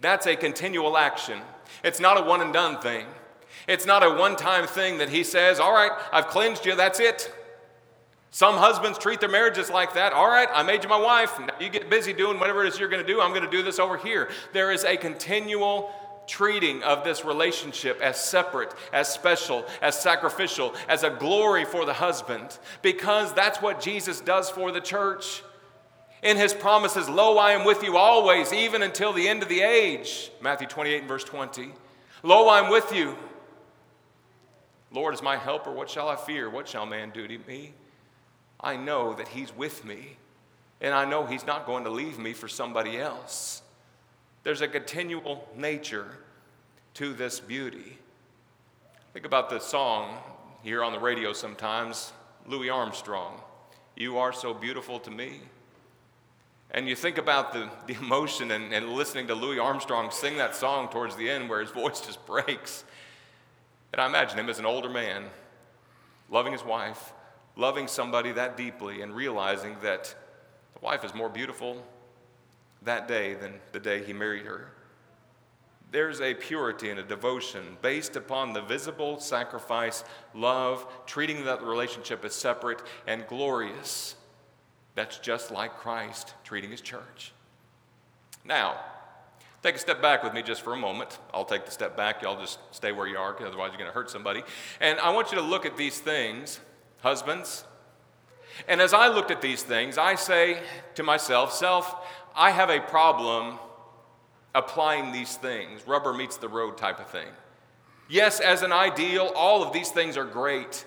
That's 0.01 0.29
a 0.29 0.37
continual 0.37 0.97
action. 0.97 1.41
It's 1.83 1.99
not 1.99 2.21
a 2.21 2.23
one 2.23 2.41
and 2.41 2.53
done 2.53 2.81
thing. 2.81 3.07
It's 3.67 3.85
not 3.85 4.05
a 4.05 4.11
one 4.11 4.37
time 4.37 4.69
thing 4.69 4.99
that 4.99 5.09
he 5.09 5.25
says, 5.25 5.59
All 5.59 5.73
right, 5.73 5.91
I've 6.13 6.29
cleansed 6.29 6.65
you, 6.65 6.77
that's 6.77 7.01
it. 7.01 7.33
Some 8.35 8.57
husbands 8.57 8.99
treat 8.99 9.21
their 9.21 9.29
marriages 9.29 9.69
like 9.69 9.93
that. 9.93 10.15
All 10.15 10.27
right, 10.27 10.49
I 10.55 10.63
made 10.63 10.83
you 10.83 10.89
my 10.89 10.99
wife. 10.99 11.39
Now 11.39 11.55
you 11.61 11.69
get 11.69 11.91
busy 11.91 12.15
doing 12.15 12.41
whatever 12.41 12.65
it 12.65 12.69
is 12.69 12.81
you're 12.81 12.89
going 12.89 13.05
to 13.05 13.07
do. 13.07 13.21
I'm 13.21 13.31
going 13.31 13.45
to 13.45 13.51
do 13.51 13.63
this 13.63 13.79
over 13.79 13.99
here. 13.99 14.31
There 14.55 14.73
is 14.73 14.85
a 14.85 14.97
continual 14.97 15.93
treating 16.27 16.83
of 16.83 17.05
this 17.05 17.27
relationship 17.27 18.01
as 18.01 18.19
separate, 18.19 18.75
as 18.91 19.13
special, 19.13 19.67
as 19.83 20.01
sacrificial, 20.01 20.75
as 20.89 21.03
a 21.03 21.11
glory 21.11 21.67
for 21.67 21.85
the 21.85 21.93
husband, 21.93 22.59
because 22.81 23.35
that's 23.35 23.61
what 23.61 23.83
Jesus 23.83 24.23
does 24.23 24.49
for 24.49 24.73
the 24.73 24.81
church. 24.81 25.43
In 26.23 26.39
his 26.39 26.55
promises, 26.55 27.11
Lo, 27.11 27.37
I 27.37 27.53
am 27.53 27.67
with 27.67 27.83
you 27.83 27.99
always, 27.99 28.51
even 28.51 28.81
until 28.83 29.13
the 29.13 29.29
end 29.29 29.43
of 29.43 29.51
the 29.51 29.61
age. 29.61 30.31
Matthew 30.41 30.69
28 30.69 31.01
and 31.01 31.09
verse 31.09 31.25
20. 31.25 31.71
Lo, 32.23 32.49
I 32.49 32.61
am 32.61 32.71
with 32.71 32.95
you. 32.95 33.19
Lord 34.91 35.13
is 35.13 35.21
my 35.21 35.37
helper. 35.37 35.71
What 35.71 35.91
shall 35.91 36.09
I 36.09 36.17
fear? 36.17 36.49
What 36.49 36.67
shall 36.67 36.87
man 36.87 37.11
do 37.11 37.29
to 37.29 37.39
me? 37.47 37.75
I 38.63 38.77
know 38.77 39.15
that 39.15 39.29
He's 39.29 39.55
with 39.57 39.85
me, 39.85 40.17
and 40.81 40.95
I 40.95 41.05
know 41.05 41.27
He's 41.27 41.47
not 41.47 41.67
going 41.67 41.85
to 41.85 41.91
leave 41.91 42.19
me 42.19 42.33
for 42.33 42.49
somebody 42.49 42.99
else. 42.99 43.63
There's 44.43 44.61
a 44.61 44.69
continual 44.69 45.49
nature 45.57 46.19
to 46.95 47.13
this 47.13 47.41
beauty. 47.41 47.99
Think 49.13 49.27
about 49.27 49.51
the 49.51 49.59
song 49.59 50.19
here 50.63 50.83
on 50.83 50.93
the 50.93 50.99
radio 50.99 51.33
sometimes 51.33 52.13
Louis 52.47 52.71
Armstrong, 52.71 53.41
You 53.97 54.19
Are 54.19 54.33
So 54.33 54.55
Beautiful 54.55 54.99
to 55.01 55.11
Me. 55.11 55.41
And 56.71 56.89
you 56.89 56.97
think 56.97 57.19
about 57.19 57.53
the, 57.53 57.69
the 57.87 57.95
emotion 57.95 58.51
and, 58.51 58.73
and 58.73 58.89
listening 58.91 59.27
to 59.27 59.35
Louis 59.35 59.59
Armstrong 59.59 60.11
sing 60.11 60.39
that 60.39 60.57
song 60.57 60.89
towards 60.89 61.15
the 61.17 61.29
end 61.29 61.49
where 61.51 61.61
his 61.61 61.71
voice 61.71 62.01
just 62.01 62.25
breaks. 62.27 62.85
And 63.93 64.01
I 64.01 64.07
imagine 64.07 64.39
him 64.39 64.49
as 64.49 64.59
an 64.59 64.65
older 64.65 64.89
man, 64.89 65.25
loving 66.31 66.53
his 66.53 66.65
wife, 66.65 67.13
loving 67.57 67.87
somebody 67.87 68.33
that 68.33 68.57
deeply 68.57 69.03
and 69.03 69.15
realizing 69.15 69.77
that 69.83 70.15
the 70.75 70.81
wife 70.81 71.05
is 71.05 71.15
more 71.15 71.29
beautiful 71.29 71.83
that 72.83 73.07
day 73.07 73.35
than 73.35 73.55
the 73.73 73.81
day 73.81 74.03
he 74.03 74.13
married 74.13 74.47
her. 74.47 74.73
There's 75.91 76.23
a 76.23 76.33
purity 76.33 76.89
and 76.89 76.99
a 76.99 77.03
devotion 77.03 77.77
based 77.83 78.17
upon 78.17 78.55
the 78.55 78.63
visible 78.63 79.21
sacrifice, 79.21 80.05
love, 80.35 80.87
treating 81.05 81.45
that 81.45 81.63
relationship 81.63 82.25
as 82.25 82.35
separate 82.35 82.83
and 83.07 83.27
glorious. 83.27 84.17
That's 84.95 85.19
just 85.19 85.51
like 85.51 85.77
Christ 85.77 86.35
treating 86.45 86.71
his 86.71 86.81
church. 86.81 87.33
Now, 88.43 88.81
take 89.63 89.75
a 89.75 89.79
step 89.79 90.01
back 90.01 90.25
with 90.25 90.33
me 90.33 90.43
just 90.43 90.63
for 90.63 90.73
a 90.73 90.79
moment. 90.79 91.19
I'll 91.33 91.45
take 91.45 91.67
the 91.67 91.71
step 91.71 91.95
back. 91.95 92.23
Y'all 92.23 92.41
just 92.41 92.59
stay 92.71 92.93
where 92.93 93.07
you 93.07 93.19
are, 93.19 93.35
otherwise, 93.35 93.71
you're 93.71 93.79
going 93.79 93.91
to 93.91 93.95
hurt 93.95 94.11
somebody. 94.11 94.43
And 94.81 94.99
I 94.99 95.11
want 95.11 95.31
you 95.31 95.37
to 95.37 95.45
look 95.45 95.67
at 95.67 95.77
these 95.77 96.01
things 96.01 96.59
husbands. 97.03 97.65
And 98.69 98.81
as 98.81 98.95
I 98.95 99.09
looked 99.09 99.31
at 99.31 99.43
these 99.43 99.63
things, 99.63 99.99
I 99.99 100.15
say 100.15 100.63
to 100.95 101.03
myself, 101.03 101.53
self, 101.53 101.95
I 102.35 102.51
have 102.51 102.71
a 102.71 102.81
problem 102.81 103.59
applying 104.55 105.13
these 105.13 105.37
things, 105.37 105.87
rubber 105.87 106.13
meets 106.13 106.37
the 106.37 106.49
road 106.49 106.77
type 106.77 107.01
of 107.01 107.09
thing. 107.09 107.29
Yes, 108.09 108.41
as 108.41 108.63
an 108.63 108.73
ideal, 108.73 109.33
all 109.35 109.63
of 109.63 109.73
these 109.73 109.91
things 109.91 110.17
are 110.17 110.25
great. 110.25 110.85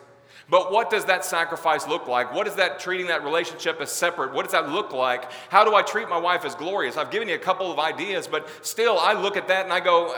But 0.48 0.72
what 0.72 0.92
does 0.92 1.06
that 1.06 1.26
sacrifice 1.26 1.88
look 1.88 2.08
like? 2.08 2.32
What 2.34 2.46
is 2.46 2.56
that 2.56 2.80
treating 2.80 3.08
that 3.08 3.24
relationship 3.24 3.82
as 3.82 3.92
separate? 3.92 4.32
What 4.32 4.44
does 4.44 4.52
that 4.52 4.70
look 4.70 4.94
like? 4.94 5.32
How 5.50 5.66
do 5.66 5.74
I 5.74 5.82
treat 5.82 6.08
my 6.08 6.20
wife 6.20 6.46
as 6.46 6.54
glorious? 6.54 6.98
I've 6.98 7.10
given 7.10 7.28
you 7.28 7.34
a 7.34 7.40
couple 7.40 7.72
of 7.72 7.80
ideas, 7.80 8.28
but 8.28 8.48
still 8.62 9.00
I 9.00 9.14
look 9.14 9.38
at 9.38 9.48
that 9.48 9.64
and 9.64 9.74
I 9.74 9.80
go, 9.80 10.16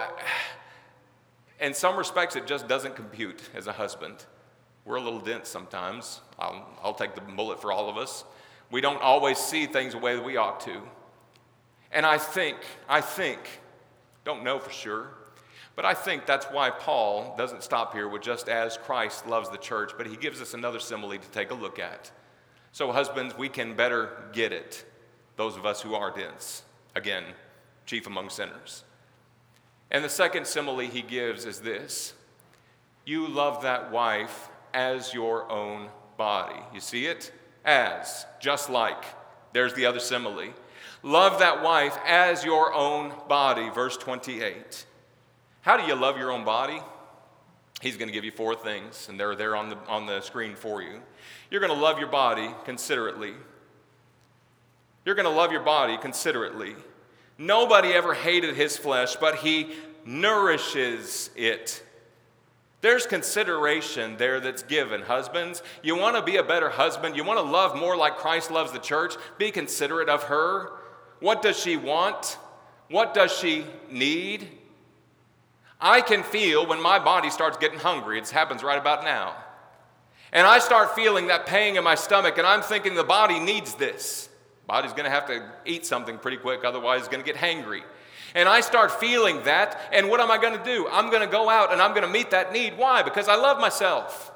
in 1.61 1.73
some 1.73 1.95
respects, 1.95 2.35
it 2.35 2.45
just 2.45 2.67
doesn't 2.67 2.95
compute 2.95 3.41
as 3.55 3.67
a 3.67 3.71
husband. 3.71 4.25
We're 4.87 4.95
a 4.95 5.01
little 5.01 5.19
dense 5.19 5.49
sometimes. 5.49 6.21
I'll, 6.39 6.65
I'll 6.81 6.93
take 6.93 7.13
the 7.13 7.19
bullet 7.19 7.61
for 7.61 7.73
all 7.73 7.89
of 7.89 7.97
us. 7.97 8.23
We 8.71 8.79
don't 8.79 9.01
always 9.01 9.37
see 9.37 9.65
things 9.65 9.91
the 9.91 9.99
way 9.99 10.15
that 10.15 10.23
we 10.23 10.37
ought 10.37 10.61
to. 10.61 10.81
And 11.91 12.05
I 12.05 12.17
think, 12.17 12.57
I 12.87 13.01
think, 13.01 13.39
don't 14.23 14.45
know 14.45 14.59
for 14.59 14.71
sure, 14.71 15.09
but 15.75 15.83
I 15.83 15.93
think 15.93 16.25
that's 16.25 16.45
why 16.45 16.69
Paul 16.69 17.35
doesn't 17.37 17.63
stop 17.63 17.93
here 17.93 18.07
with 18.07 18.21
just 18.21 18.47
as 18.47 18.77
Christ 18.77 19.27
loves 19.27 19.49
the 19.49 19.57
church, 19.57 19.91
but 19.97 20.07
he 20.07 20.15
gives 20.15 20.41
us 20.41 20.53
another 20.53 20.79
simile 20.79 21.17
to 21.17 21.31
take 21.31 21.51
a 21.51 21.53
look 21.53 21.79
at. 21.79 22.09
So, 22.71 22.91
husbands, 22.93 23.37
we 23.37 23.49
can 23.49 23.75
better 23.75 24.29
get 24.31 24.53
it, 24.53 24.85
those 25.35 25.57
of 25.57 25.65
us 25.65 25.81
who 25.81 25.95
are 25.95 26.11
dense. 26.11 26.63
Again, 26.95 27.23
chief 27.85 28.07
among 28.07 28.29
sinners. 28.29 28.85
And 29.91 30.03
the 30.03 30.09
second 30.09 30.47
simile 30.47 30.79
he 30.79 31.01
gives 31.01 31.43
is 31.43 31.59
this 31.59 32.13
You 33.05 33.27
love 33.27 33.63
that 33.63 33.91
wife 33.91 34.49
as 34.77 35.11
your 35.11 35.51
own 35.51 35.89
body. 36.17 36.59
You 36.71 36.79
see 36.79 37.07
it? 37.07 37.31
As, 37.65 38.27
just 38.39 38.69
like. 38.69 39.03
There's 39.51 39.73
the 39.73 39.87
other 39.87 39.99
simile. 39.99 40.53
Love 41.01 41.39
that 41.39 41.63
wife 41.63 41.97
as 42.05 42.45
your 42.45 42.71
own 42.75 43.11
body, 43.27 43.71
verse 43.71 43.97
28. 43.97 44.85
How 45.61 45.77
do 45.77 45.83
you 45.83 45.95
love 45.95 46.19
your 46.19 46.31
own 46.31 46.45
body? 46.45 46.79
He's 47.81 47.97
going 47.97 48.07
to 48.07 48.13
give 48.13 48.23
you 48.23 48.31
four 48.31 48.53
things, 48.53 49.07
and 49.09 49.19
they're 49.19 49.35
there 49.35 49.55
on 49.55 49.69
the, 49.69 49.77
on 49.87 50.05
the 50.05 50.21
screen 50.21 50.55
for 50.55 50.83
you. 50.83 51.01
You're 51.49 51.61
going 51.61 51.73
to 51.73 51.79
love 51.79 51.97
your 51.97 52.09
body 52.09 52.49
considerately. 52.63 53.33
You're 55.05 55.15
going 55.15 55.27
to 55.27 55.31
love 55.31 55.51
your 55.51 55.63
body 55.63 55.97
considerately. 55.97 56.75
Nobody 57.39 57.93
ever 57.93 58.13
hated 58.13 58.55
his 58.55 58.77
flesh, 58.77 59.15
but 59.15 59.37
he 59.37 59.71
nourishes 60.05 61.31
it. 61.35 61.83
There's 62.81 63.07
consideration 63.07 64.17
there 64.17 64.39
that's 64.39 64.61
given. 64.63 65.01
Husbands, 65.01 65.63
you 65.81 65.97
want 65.97 66.15
to 66.15 66.21
be 66.21 66.37
a 66.37 66.43
better 66.43 66.69
husband? 66.69 67.15
You 67.15 67.23
want 67.23 67.39
to 67.39 67.43
love 67.43 67.75
more 67.75 67.97
like 67.97 68.17
Christ 68.17 68.51
loves 68.51 68.71
the 68.71 68.79
church? 68.79 69.15
Be 69.37 69.49
considerate 69.49 70.09
of 70.09 70.23
her. 70.23 70.71
What 71.19 71.41
does 71.41 71.59
she 71.59 71.75
want? 71.75 72.37
What 72.89 73.13
does 73.13 73.35
she 73.35 73.65
need? 73.89 74.47
I 75.81 76.01
can 76.01 76.23
feel 76.23 76.67
when 76.67 76.81
my 76.81 76.99
body 76.99 77.31
starts 77.31 77.57
getting 77.57 77.79
hungry. 77.79 78.19
It 78.19 78.29
happens 78.29 78.63
right 78.63 78.79
about 78.79 79.03
now. 79.03 79.35
And 80.31 80.45
I 80.45 80.59
start 80.59 80.93
feeling 80.93 81.27
that 81.27 81.45
pain 81.45 81.77
in 81.77 81.83
my 81.83 81.95
stomach, 81.95 82.37
and 82.37 82.45
I'm 82.45 82.61
thinking 82.61 82.93
the 82.93 83.03
body 83.03 83.39
needs 83.39 83.73
this. 83.75 84.29
Body's 84.67 84.91
going 84.91 85.05
to 85.05 85.09
have 85.09 85.25
to 85.27 85.49
eat 85.65 85.85
something 85.85 86.17
pretty 86.17 86.37
quick, 86.37 86.65
otherwise, 86.65 86.99
it's 86.99 87.07
going 87.07 87.23
to 87.23 87.25
get 87.25 87.39
hangry 87.39 87.81
and 88.35 88.47
I 88.47 88.61
start 88.61 88.99
feeling 88.99 89.43
that, 89.43 89.79
and 89.91 90.09
what 90.09 90.19
am 90.19 90.31
I 90.31 90.37
going 90.37 90.57
to 90.57 90.63
do? 90.63 90.87
I'm 90.89 91.09
going 91.09 91.21
to 91.21 91.27
go 91.27 91.49
out 91.49 91.71
and 91.71 91.81
I'm 91.81 91.91
going 91.91 92.03
to 92.03 92.09
meet 92.09 92.31
that 92.31 92.51
need. 92.51 92.77
Why? 92.77 93.03
Because 93.03 93.27
I 93.27 93.35
love 93.35 93.59
myself, 93.59 94.31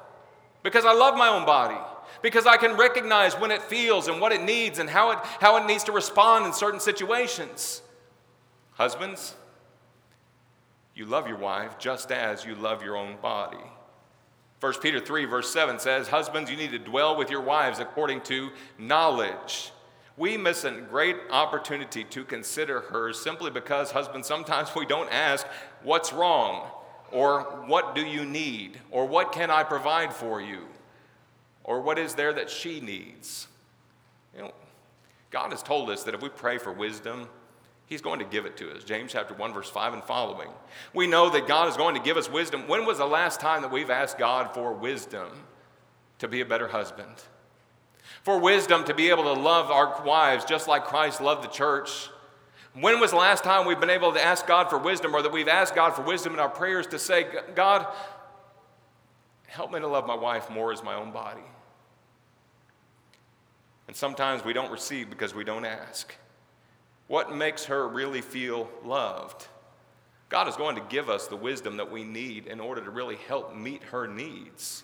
because 0.62 0.84
I 0.84 0.92
love 0.92 1.16
my 1.16 1.28
own 1.28 1.44
body, 1.44 1.78
because 2.22 2.46
I 2.46 2.56
can 2.56 2.76
recognize 2.76 3.34
when 3.34 3.50
it 3.50 3.62
feels 3.62 4.08
and 4.08 4.20
what 4.20 4.32
it 4.32 4.42
needs 4.42 4.78
and 4.78 4.88
how 4.88 5.12
it, 5.12 5.18
how 5.40 5.56
it 5.56 5.66
needs 5.66 5.84
to 5.84 5.92
respond 5.92 6.46
in 6.46 6.52
certain 6.52 6.80
situations. 6.80 7.82
Husbands, 8.72 9.34
you 10.94 11.06
love 11.06 11.28
your 11.28 11.38
wife 11.38 11.78
just 11.78 12.10
as 12.10 12.44
you 12.44 12.54
love 12.54 12.82
your 12.82 12.96
own 12.96 13.16
body. 13.20 13.58
1 14.60 14.74
Peter 14.80 15.00
3, 15.00 15.24
verse 15.24 15.52
7 15.52 15.78
says, 15.80 16.06
Husbands, 16.06 16.48
you 16.50 16.56
need 16.56 16.70
to 16.70 16.78
dwell 16.78 17.16
with 17.16 17.30
your 17.30 17.40
wives 17.40 17.80
according 17.80 18.20
to 18.20 18.50
knowledge 18.78 19.72
we 20.16 20.36
miss 20.36 20.64
a 20.64 20.70
great 20.72 21.16
opportunity 21.30 22.04
to 22.04 22.24
consider 22.24 22.80
her 22.80 23.12
simply 23.12 23.50
because, 23.50 23.90
husbands, 23.90 24.28
sometimes 24.28 24.74
we 24.74 24.86
don't 24.86 25.10
ask, 25.10 25.46
What's 25.82 26.12
wrong? 26.12 26.68
Or 27.10 27.42
what 27.66 27.94
do 27.94 28.02
you 28.02 28.24
need? 28.24 28.80
Or 28.90 29.06
what 29.06 29.32
can 29.32 29.50
I 29.50 29.64
provide 29.64 30.12
for 30.12 30.40
you? 30.40 30.66
Or 31.64 31.80
what 31.80 31.98
is 31.98 32.14
there 32.14 32.32
that 32.32 32.50
she 32.50 32.80
needs? 32.80 33.48
You 34.34 34.42
know, 34.42 34.52
God 35.30 35.52
has 35.52 35.62
told 35.62 35.90
us 35.90 36.04
that 36.04 36.14
if 36.14 36.22
we 36.22 36.28
pray 36.28 36.58
for 36.58 36.72
wisdom, 36.72 37.28
He's 37.86 38.00
going 38.00 38.20
to 38.20 38.24
give 38.24 38.46
it 38.46 38.56
to 38.56 38.74
us. 38.74 38.84
James 38.84 39.12
chapter 39.12 39.34
1, 39.34 39.52
verse 39.52 39.68
5 39.68 39.92
and 39.92 40.02
following. 40.04 40.48
We 40.94 41.06
know 41.06 41.28
that 41.28 41.46
God 41.46 41.68
is 41.68 41.76
going 41.76 41.94
to 41.94 42.00
give 42.00 42.16
us 42.16 42.30
wisdom. 42.30 42.66
When 42.66 42.86
was 42.86 42.98
the 42.98 43.06
last 43.06 43.38
time 43.38 43.60
that 43.60 43.70
we've 43.70 43.90
asked 43.90 44.18
God 44.18 44.54
for 44.54 44.72
wisdom 44.72 45.28
to 46.18 46.26
be 46.26 46.40
a 46.40 46.46
better 46.46 46.68
husband? 46.68 47.12
For 48.22 48.38
wisdom 48.38 48.84
to 48.84 48.94
be 48.94 49.10
able 49.10 49.24
to 49.24 49.32
love 49.32 49.70
our 49.70 50.02
wives 50.04 50.44
just 50.44 50.68
like 50.68 50.84
Christ 50.84 51.20
loved 51.20 51.42
the 51.42 51.48
church? 51.48 52.08
When 52.74 53.00
was 53.00 53.10
the 53.10 53.16
last 53.16 53.44
time 53.44 53.66
we've 53.66 53.80
been 53.80 53.90
able 53.90 54.12
to 54.12 54.24
ask 54.24 54.46
God 54.46 54.70
for 54.70 54.78
wisdom 54.78 55.14
or 55.14 55.22
that 55.22 55.32
we've 55.32 55.48
asked 55.48 55.74
God 55.74 55.90
for 55.90 56.02
wisdom 56.02 56.32
in 56.32 56.38
our 56.38 56.48
prayers 56.48 56.86
to 56.88 56.98
say, 56.98 57.26
God, 57.54 57.86
help 59.46 59.72
me 59.72 59.80
to 59.80 59.86
love 59.86 60.06
my 60.06 60.14
wife 60.14 60.48
more 60.48 60.72
as 60.72 60.82
my 60.82 60.94
own 60.94 61.10
body? 61.10 61.42
And 63.88 63.96
sometimes 63.96 64.44
we 64.44 64.54
don't 64.54 64.70
receive 64.70 65.10
because 65.10 65.34
we 65.34 65.44
don't 65.44 65.66
ask. 65.66 66.14
What 67.08 67.34
makes 67.34 67.66
her 67.66 67.86
really 67.86 68.22
feel 68.22 68.70
loved? 68.84 69.46
God 70.30 70.48
is 70.48 70.56
going 70.56 70.76
to 70.76 70.82
give 70.88 71.10
us 71.10 71.26
the 71.26 71.36
wisdom 71.36 71.76
that 71.76 71.90
we 71.90 72.04
need 72.04 72.46
in 72.46 72.58
order 72.58 72.82
to 72.82 72.90
really 72.90 73.16
help 73.28 73.54
meet 73.54 73.82
her 73.82 74.06
needs. 74.06 74.82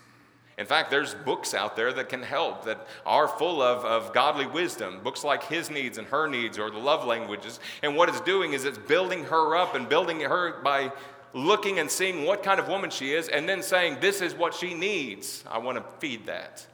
In 0.59 0.65
fact, 0.65 0.91
there's 0.91 1.15
books 1.15 1.53
out 1.53 1.77
there 1.77 1.93
that 1.93 2.09
can 2.09 2.21
help, 2.21 2.65
that 2.65 2.85
are 3.05 3.29
full 3.29 3.61
of, 3.61 3.85
of 3.85 4.13
godly 4.13 4.45
wisdom, 4.45 4.99
books 5.01 5.23
like 5.23 5.45
His 5.45 5.69
Needs 5.69 5.97
and 5.97 6.05
Her 6.07 6.27
Needs 6.27 6.59
or 6.59 6.69
the 6.69 6.77
Love 6.77 7.05
Languages. 7.05 7.61
And 7.81 7.95
what 7.95 8.09
it's 8.09 8.19
doing 8.19 8.51
is 8.51 8.65
it's 8.65 8.77
building 8.77 9.23
her 9.23 9.55
up 9.55 9.73
and 9.73 9.87
building 9.87 10.19
her 10.19 10.61
by 10.61 10.91
looking 11.33 11.79
and 11.79 11.89
seeing 11.89 12.25
what 12.25 12.43
kind 12.43 12.59
of 12.59 12.67
woman 12.67 12.89
she 12.89 13.13
is 13.13 13.29
and 13.29 13.47
then 13.47 13.63
saying, 13.63 13.99
This 14.01 14.19
is 14.19 14.35
what 14.35 14.53
she 14.53 14.73
needs. 14.73 15.45
I 15.49 15.59
want 15.59 15.77
to 15.77 15.83
feed 15.99 16.25
that. 16.25 16.67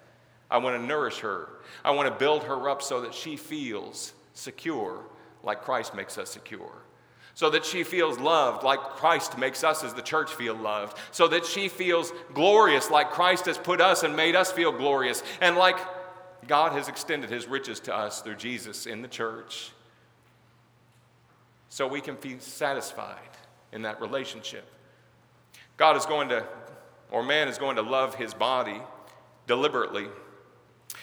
I 0.50 0.58
want 0.58 0.82
to 0.82 0.84
nourish 0.84 1.20
her. 1.20 1.50
I 1.84 1.92
want 1.92 2.12
to 2.12 2.16
build 2.16 2.44
her 2.46 2.68
up 2.68 2.82
so 2.82 3.02
that 3.02 3.14
she 3.14 3.38
feels 3.38 4.14
secure 4.34 5.04
like 5.44 5.62
Christ 5.62 5.94
makes 5.94 6.18
us 6.18 6.32
secure. 6.32 6.72
So 7.36 7.50
that 7.50 7.66
she 7.66 7.84
feels 7.84 8.18
loved 8.18 8.64
like 8.64 8.80
Christ 8.80 9.38
makes 9.38 9.64
us 9.64 9.84
as 9.84 9.94
the 9.94 10.02
church 10.02 10.34
feel 10.34 10.56
loved. 10.56 10.98
So 11.12 11.28
that 11.28 11.46
she 11.46 11.68
feels 11.68 12.12
glorious 12.34 12.90
like 12.90 13.12
Christ 13.12 13.46
has 13.46 13.58
put 13.58 13.82
us 13.82 14.04
and 14.04 14.16
made 14.16 14.36
us 14.36 14.52
feel 14.52 14.72
glorious. 14.72 15.22
And 15.42 15.58
like 15.58 15.78
God 16.48 16.72
has 16.72 16.88
extended 16.88 17.30
his 17.30 17.46
riches 17.48 17.80
to 17.82 17.96
us 17.96 18.22
through 18.22 18.36
Jesus 18.36 18.86
in 18.86 19.02
the 19.02 19.08
church. 19.08 19.72
So 21.70 21.88
we 21.88 22.00
can 22.00 22.16
be 22.16 22.40
satisfied 22.40 23.20
in 23.74 23.82
that 23.82 24.00
relationship. 24.00 24.66
God 25.76 25.98
is 25.98 26.06
going 26.06 26.30
to, 26.30 26.46
or 27.12 27.22
man 27.22 27.50
is 27.50 27.58
going 27.58 27.76
to 27.76 27.82
love 27.82 28.16
his 28.16 28.34
body 28.34 28.82
deliberately. 29.46 30.08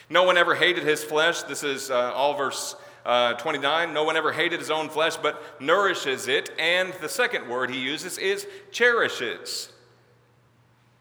No 0.09 0.23
one 0.23 0.39
ever 0.39 0.55
hated 0.55 0.85
his 0.85 1.05
flesh. 1.05 1.43
This 1.43 1.63
is 1.63 1.91
uh, 1.91 2.13
all 2.15 2.35
verse 2.35 2.75
uh, 3.05 3.35
29, 3.35 3.93
no 3.93 4.05
one 4.05 4.17
ever 4.17 4.33
hated 4.33 4.61
his 4.61 4.71
own 4.71 4.89
flesh, 4.89 5.17
but 5.17 5.61
nourishes 5.61 6.29
it. 6.29 6.51
And 6.59 6.93
the 7.01 7.09
second 7.09 7.49
word 7.49 7.71
he 7.71 7.79
uses 7.79 8.19
is 8.19 8.47
cherishes. 8.71 9.73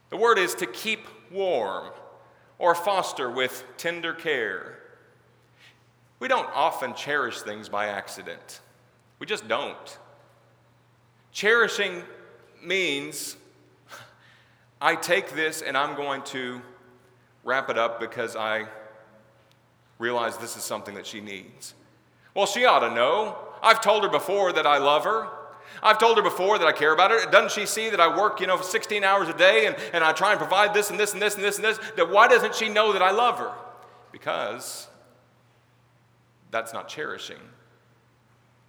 The 0.10 0.18
word 0.18 0.38
is 0.38 0.56
to 0.56 0.66
keep 0.66 1.02
warm 1.32 1.92
or 2.58 2.76
foster 2.76 3.30
with 3.30 3.64
tender 3.78 4.14
care. 4.14 4.78
We 6.20 6.28
don't 6.28 6.50
often 6.54 6.94
cherish 6.94 7.42
things 7.42 7.70
by 7.70 7.88
accident, 7.88 8.62
we 9.20 9.26
just 9.26 9.48
don't. 9.48 9.98
Cherishing 11.32 12.04
means 12.62 13.38
I 14.82 14.96
take 14.96 15.34
this 15.34 15.62
and 15.62 15.78
I'm 15.78 15.96
going 15.96 16.24
to 16.24 16.62
wrap 17.44 17.70
it 17.70 17.78
up 17.78 18.00
because 18.00 18.36
I 18.36 18.66
realize 19.98 20.38
this 20.38 20.58
is 20.58 20.64
something 20.64 20.96
that 20.96 21.08
she 21.08 21.22
needs. 21.22 21.74
Well, 22.34 22.46
she 22.46 22.66
ought 22.66 22.80
to 22.80 22.94
know. 22.94 23.38
I've 23.62 23.82
told 23.82 24.04
her 24.04 24.10
before 24.10 24.54
that 24.54 24.66
I 24.66 24.78
love 24.78 25.04
her. 25.04 25.28
I've 25.84 26.00
told 26.00 26.18
her 26.18 26.24
before 26.24 26.60
that 26.60 26.68
I 26.68 26.72
care 26.72 26.94
about 26.94 27.12
her. 27.12 27.30
Doesn't 27.30 27.52
she 27.52 27.66
see 27.66 27.90
that 27.90 28.00
I 28.00 28.16
work, 28.16 28.40
you 28.40 28.48
know, 28.48 28.60
16 28.60 29.04
hours 29.04 29.28
a 29.30 29.34
day 29.34 29.66
and, 29.66 29.76
and 29.94 30.04
I 30.04 30.14
try 30.14 30.32
and 30.32 30.40
provide 30.40 30.74
this 30.74 30.90
and 30.90 31.00
this 31.00 31.14
and 31.14 31.22
this 31.22 31.36
and 31.36 31.44
this 31.44 31.56
and 31.58 31.66
this? 31.66 31.80
That 31.96 32.10
why 32.10 32.28
doesn't 32.28 32.56
she 32.56 32.70
know 32.70 32.94
that 32.94 33.02
I 33.02 33.12
love 33.12 33.40
her? 33.40 33.52
Because 34.12 34.88
that's 36.52 36.74
not 36.74 36.88
cherishing. 36.88 37.40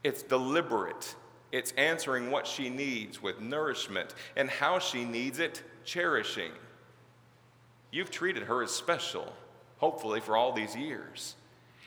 It's 0.04 0.22
deliberate. 0.22 1.14
It's 1.50 1.72
answering 1.72 2.30
what 2.30 2.46
she 2.46 2.70
needs 2.70 3.22
with 3.22 3.40
nourishment 3.40 4.14
and 4.36 4.48
how 4.48 4.78
she 4.78 5.04
needs 5.04 5.38
it, 5.38 5.62
cherishing. 5.84 6.52
You've 7.90 8.10
treated 8.10 8.44
her 8.44 8.62
as 8.62 8.70
special, 8.70 9.32
hopefully, 9.78 10.20
for 10.20 10.36
all 10.36 10.52
these 10.52 10.74
years. 10.74 11.34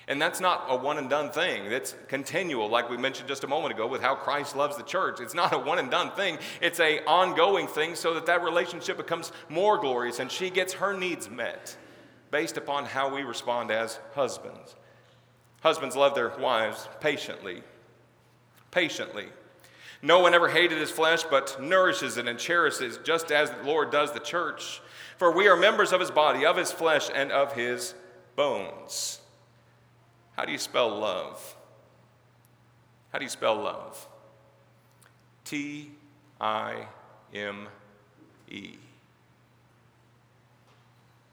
And 0.07 0.21
that's 0.21 0.39
not 0.39 0.65
a 0.69 0.75
one 0.75 0.97
and 0.99 1.09
done 1.09 1.31
thing. 1.31 1.69
That's 1.69 1.95
continual, 2.07 2.69
like 2.69 2.89
we 2.89 2.97
mentioned 2.97 3.27
just 3.27 3.43
a 3.43 3.47
moment 3.47 3.73
ago 3.73 3.87
with 3.87 4.01
how 4.01 4.13
Christ 4.13 4.55
loves 4.55 4.77
the 4.77 4.83
church. 4.83 5.19
It's 5.19 5.33
not 5.33 5.53
a 5.53 5.57
one 5.57 5.79
and 5.79 5.89
done 5.89 6.11
thing. 6.11 6.37
It's 6.61 6.79
a 6.79 7.03
ongoing 7.05 7.67
thing 7.67 7.95
so 7.95 8.13
that 8.13 8.27
that 8.27 8.43
relationship 8.43 8.97
becomes 8.97 9.31
more 9.49 9.79
glorious 9.79 10.19
and 10.19 10.31
she 10.31 10.51
gets 10.51 10.73
her 10.73 10.95
needs 10.95 11.29
met 11.29 11.75
based 12.29 12.57
upon 12.57 12.85
how 12.85 13.13
we 13.13 13.23
respond 13.23 13.71
as 13.71 13.99
husbands. 14.13 14.75
Husbands 15.61 15.95
love 15.95 16.13
their 16.13 16.29
wives 16.37 16.87
patiently. 16.99 17.63
Patiently. 18.69 19.25
No 20.03 20.19
one 20.19 20.35
ever 20.35 20.49
hated 20.49 20.77
his 20.77 20.91
flesh, 20.91 21.23
but 21.23 21.59
nourishes 21.59 22.17
it 22.17 22.27
and 22.27 22.37
cherishes, 22.37 22.99
just 23.03 23.31
as 23.31 23.49
the 23.49 23.63
Lord 23.63 23.89
does 23.89 24.11
the 24.11 24.19
church. 24.19 24.81
For 25.17 25.31
we 25.31 25.47
are 25.47 25.55
members 25.55 25.91
of 25.91 25.99
his 25.99 26.11
body, 26.11 26.45
of 26.45 26.57
his 26.57 26.71
flesh, 26.71 27.09
and 27.11 27.31
of 27.31 27.53
his 27.53 27.95
bones. 28.35 29.21
How 30.35 30.45
do 30.45 30.51
you 30.51 30.57
spell 30.57 30.89
love? 30.89 31.55
How 33.11 33.19
do 33.19 33.23
you 33.23 33.29
spell 33.29 33.55
love? 33.55 34.07
T 35.45 35.91
I 36.41 36.87
M 37.33 37.67
E. 38.49 38.75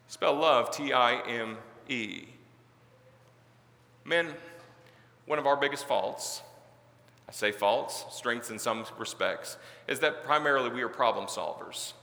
Spell 0.07 0.35
love 0.35 0.71
T 0.71 0.93
I 0.93 1.21
M 1.29 1.57
E. 1.89 2.27
Men, 4.05 4.29
one 5.27 5.39
of 5.39 5.47
our 5.47 5.57
biggest 5.57 5.87
faults, 5.87 6.43
I 7.29 7.33
say 7.33 7.51
faults, 7.51 8.05
strengths 8.11 8.51
in 8.51 8.59
some 8.59 8.85
respects, 8.99 9.57
is 9.89 10.01
that 10.01 10.23
primarily 10.25 10.71
we 10.71 10.83
are 10.83 10.89
problem 10.89 11.27
solvers. 11.27 11.95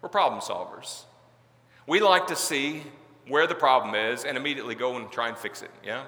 We're 0.00 0.08
problem 0.08 0.40
solvers. 0.40 1.04
We 1.86 2.00
like 2.00 2.26
to 2.28 2.36
see 2.36 2.84
where 3.28 3.46
the 3.46 3.54
problem 3.54 3.94
is 3.94 4.24
and 4.24 4.36
immediately 4.36 4.74
go 4.74 4.96
and 4.96 5.10
try 5.10 5.28
and 5.28 5.36
fix 5.36 5.62
it, 5.62 5.70
yeah? 5.84 6.04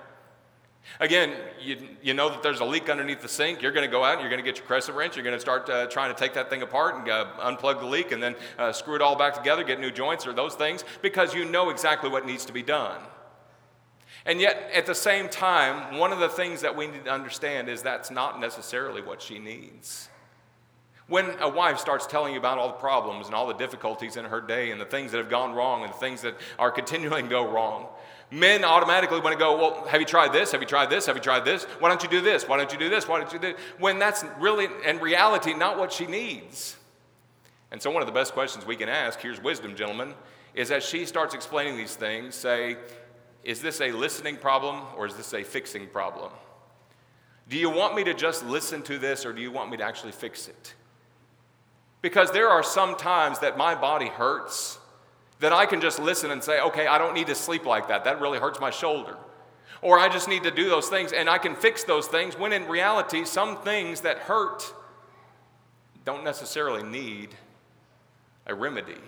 Again, 1.00 1.34
you, 1.60 1.88
you 2.02 2.14
know 2.14 2.30
that 2.30 2.42
there's 2.42 2.60
a 2.60 2.64
leak 2.64 2.88
underneath 2.88 3.20
the 3.20 3.28
sink. 3.28 3.60
You're 3.60 3.72
going 3.72 3.86
to 3.86 3.90
go 3.90 4.04
out 4.04 4.14
and 4.14 4.20
you're 4.20 4.30
going 4.30 4.42
to 4.42 4.48
get 4.48 4.56
your 4.56 4.66
crescent 4.66 4.96
wrench. 4.96 5.16
You're 5.16 5.24
going 5.24 5.36
to 5.36 5.40
start 5.40 5.68
uh, 5.68 5.86
trying 5.86 6.14
to 6.14 6.18
take 6.18 6.34
that 6.34 6.48
thing 6.48 6.62
apart 6.62 6.94
and 6.94 7.08
uh, 7.08 7.26
unplug 7.40 7.80
the 7.80 7.86
leak 7.86 8.12
and 8.12 8.22
then 8.22 8.34
uh, 8.58 8.72
screw 8.72 8.94
it 8.94 9.02
all 9.02 9.16
back 9.16 9.34
together, 9.34 9.64
get 9.64 9.80
new 9.80 9.90
joints 9.90 10.26
or 10.26 10.32
those 10.32 10.54
things 10.54 10.84
because 11.02 11.34
you 11.34 11.44
know 11.44 11.70
exactly 11.70 12.08
what 12.08 12.24
needs 12.24 12.44
to 12.46 12.52
be 12.52 12.62
done. 12.62 13.00
And 14.24 14.40
yet, 14.40 14.70
at 14.74 14.86
the 14.86 14.94
same 14.94 15.28
time, 15.28 15.98
one 15.98 16.12
of 16.12 16.18
the 16.18 16.28
things 16.28 16.60
that 16.62 16.76
we 16.76 16.88
need 16.88 17.04
to 17.04 17.12
understand 17.12 17.68
is 17.68 17.82
that's 17.82 18.10
not 18.10 18.40
necessarily 18.40 19.02
what 19.02 19.22
she 19.22 19.38
needs. 19.38 20.08
When 21.08 21.36
a 21.40 21.48
wife 21.48 21.78
starts 21.78 22.06
telling 22.06 22.32
you 22.32 22.38
about 22.38 22.58
all 22.58 22.68
the 22.68 22.74
problems 22.74 23.26
and 23.26 23.34
all 23.34 23.46
the 23.46 23.54
difficulties 23.54 24.16
in 24.16 24.24
her 24.24 24.40
day 24.40 24.72
and 24.72 24.80
the 24.80 24.84
things 24.84 25.12
that 25.12 25.18
have 25.18 25.30
gone 25.30 25.54
wrong 25.54 25.84
and 25.84 25.92
the 25.92 25.98
things 25.98 26.22
that 26.22 26.36
are 26.58 26.70
continuing 26.70 27.24
to 27.24 27.30
go 27.30 27.48
wrong, 27.48 27.86
men 28.30 28.64
automatically 28.64 29.20
want 29.20 29.32
to 29.32 29.38
go, 29.38 29.56
Well, 29.56 29.86
have 29.86 30.00
you 30.00 30.06
tried 30.06 30.32
this? 30.32 30.50
Have 30.50 30.60
you 30.60 30.66
tried 30.66 30.90
this? 30.90 31.06
Have 31.06 31.14
you 31.14 31.22
tried 31.22 31.44
this? 31.44 31.64
Why 31.78 31.88
don't 31.88 32.02
you 32.02 32.08
do 32.08 32.20
this? 32.20 32.48
Why 32.48 32.56
don't 32.56 32.72
you 32.72 32.78
do 32.78 32.88
this? 32.88 33.06
Why 33.06 33.20
don't 33.20 33.32
you 33.32 33.38
do 33.38 33.52
this? 33.52 33.60
When 33.78 34.00
that's 34.00 34.24
really, 34.40 34.66
in 34.84 34.98
reality, 34.98 35.54
not 35.54 35.78
what 35.78 35.92
she 35.92 36.06
needs. 36.06 36.76
And 37.70 37.80
so, 37.80 37.90
one 37.90 38.02
of 38.02 38.06
the 38.06 38.12
best 38.12 38.32
questions 38.32 38.66
we 38.66 38.74
can 38.74 38.88
ask 38.88 39.20
here's 39.20 39.40
wisdom, 39.40 39.76
gentlemen 39.76 40.14
is 40.54 40.70
as 40.70 40.84
she 40.84 41.04
starts 41.04 41.34
explaining 41.34 41.76
these 41.76 41.94
things, 41.94 42.34
say, 42.34 42.76
Is 43.44 43.60
this 43.60 43.80
a 43.80 43.92
listening 43.92 44.38
problem 44.38 44.82
or 44.96 45.06
is 45.06 45.14
this 45.14 45.34
a 45.34 45.44
fixing 45.44 45.86
problem? 45.86 46.32
Do 47.48 47.56
you 47.56 47.70
want 47.70 47.94
me 47.94 48.02
to 48.04 48.14
just 48.14 48.44
listen 48.44 48.82
to 48.82 48.98
this 48.98 49.24
or 49.24 49.32
do 49.32 49.40
you 49.40 49.52
want 49.52 49.70
me 49.70 49.76
to 49.76 49.84
actually 49.84 50.10
fix 50.10 50.48
it? 50.48 50.74
Because 52.06 52.30
there 52.30 52.48
are 52.48 52.62
some 52.62 52.94
times 52.94 53.40
that 53.40 53.58
my 53.58 53.74
body 53.74 54.06
hurts 54.06 54.78
that 55.40 55.52
I 55.52 55.66
can 55.66 55.80
just 55.80 55.98
listen 55.98 56.30
and 56.30 56.40
say, 56.40 56.60
okay, 56.60 56.86
I 56.86 56.98
don't 56.98 57.14
need 57.14 57.26
to 57.26 57.34
sleep 57.34 57.66
like 57.66 57.88
that. 57.88 58.04
That 58.04 58.20
really 58.20 58.38
hurts 58.38 58.60
my 58.60 58.70
shoulder. 58.70 59.16
Or 59.82 59.98
I 59.98 60.08
just 60.08 60.28
need 60.28 60.44
to 60.44 60.52
do 60.52 60.68
those 60.68 60.88
things 60.88 61.12
and 61.12 61.28
I 61.28 61.38
can 61.38 61.56
fix 61.56 61.82
those 61.82 62.06
things 62.06 62.38
when 62.38 62.52
in 62.52 62.68
reality, 62.68 63.24
some 63.24 63.56
things 63.56 64.02
that 64.02 64.18
hurt 64.18 64.72
don't 66.04 66.22
necessarily 66.22 66.84
need 66.84 67.30
a 68.46 68.54
remedy. 68.54 69.00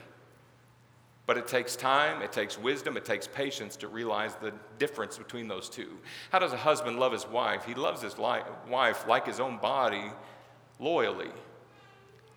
But 1.25 1.39
it 1.39 1.47
takes 1.47 1.77
time, 1.77 2.21
it 2.21 2.33
takes 2.33 2.59
wisdom, 2.59 2.97
it 2.97 3.05
takes 3.05 3.29
patience 3.29 3.77
to 3.77 3.87
realize 3.87 4.35
the 4.35 4.53
difference 4.81 5.19
between 5.19 5.47
those 5.47 5.69
two. 5.69 5.99
How 6.33 6.41
does 6.41 6.53
a 6.53 6.57
husband 6.57 6.99
love 6.99 7.13
his 7.13 7.29
wife? 7.29 7.65
He 7.65 7.75
loves 7.75 8.03
his 8.03 8.17
wife 8.19 9.07
like 9.07 9.25
his 9.25 9.39
own 9.39 9.59
body 9.59 10.11
loyally 10.81 11.31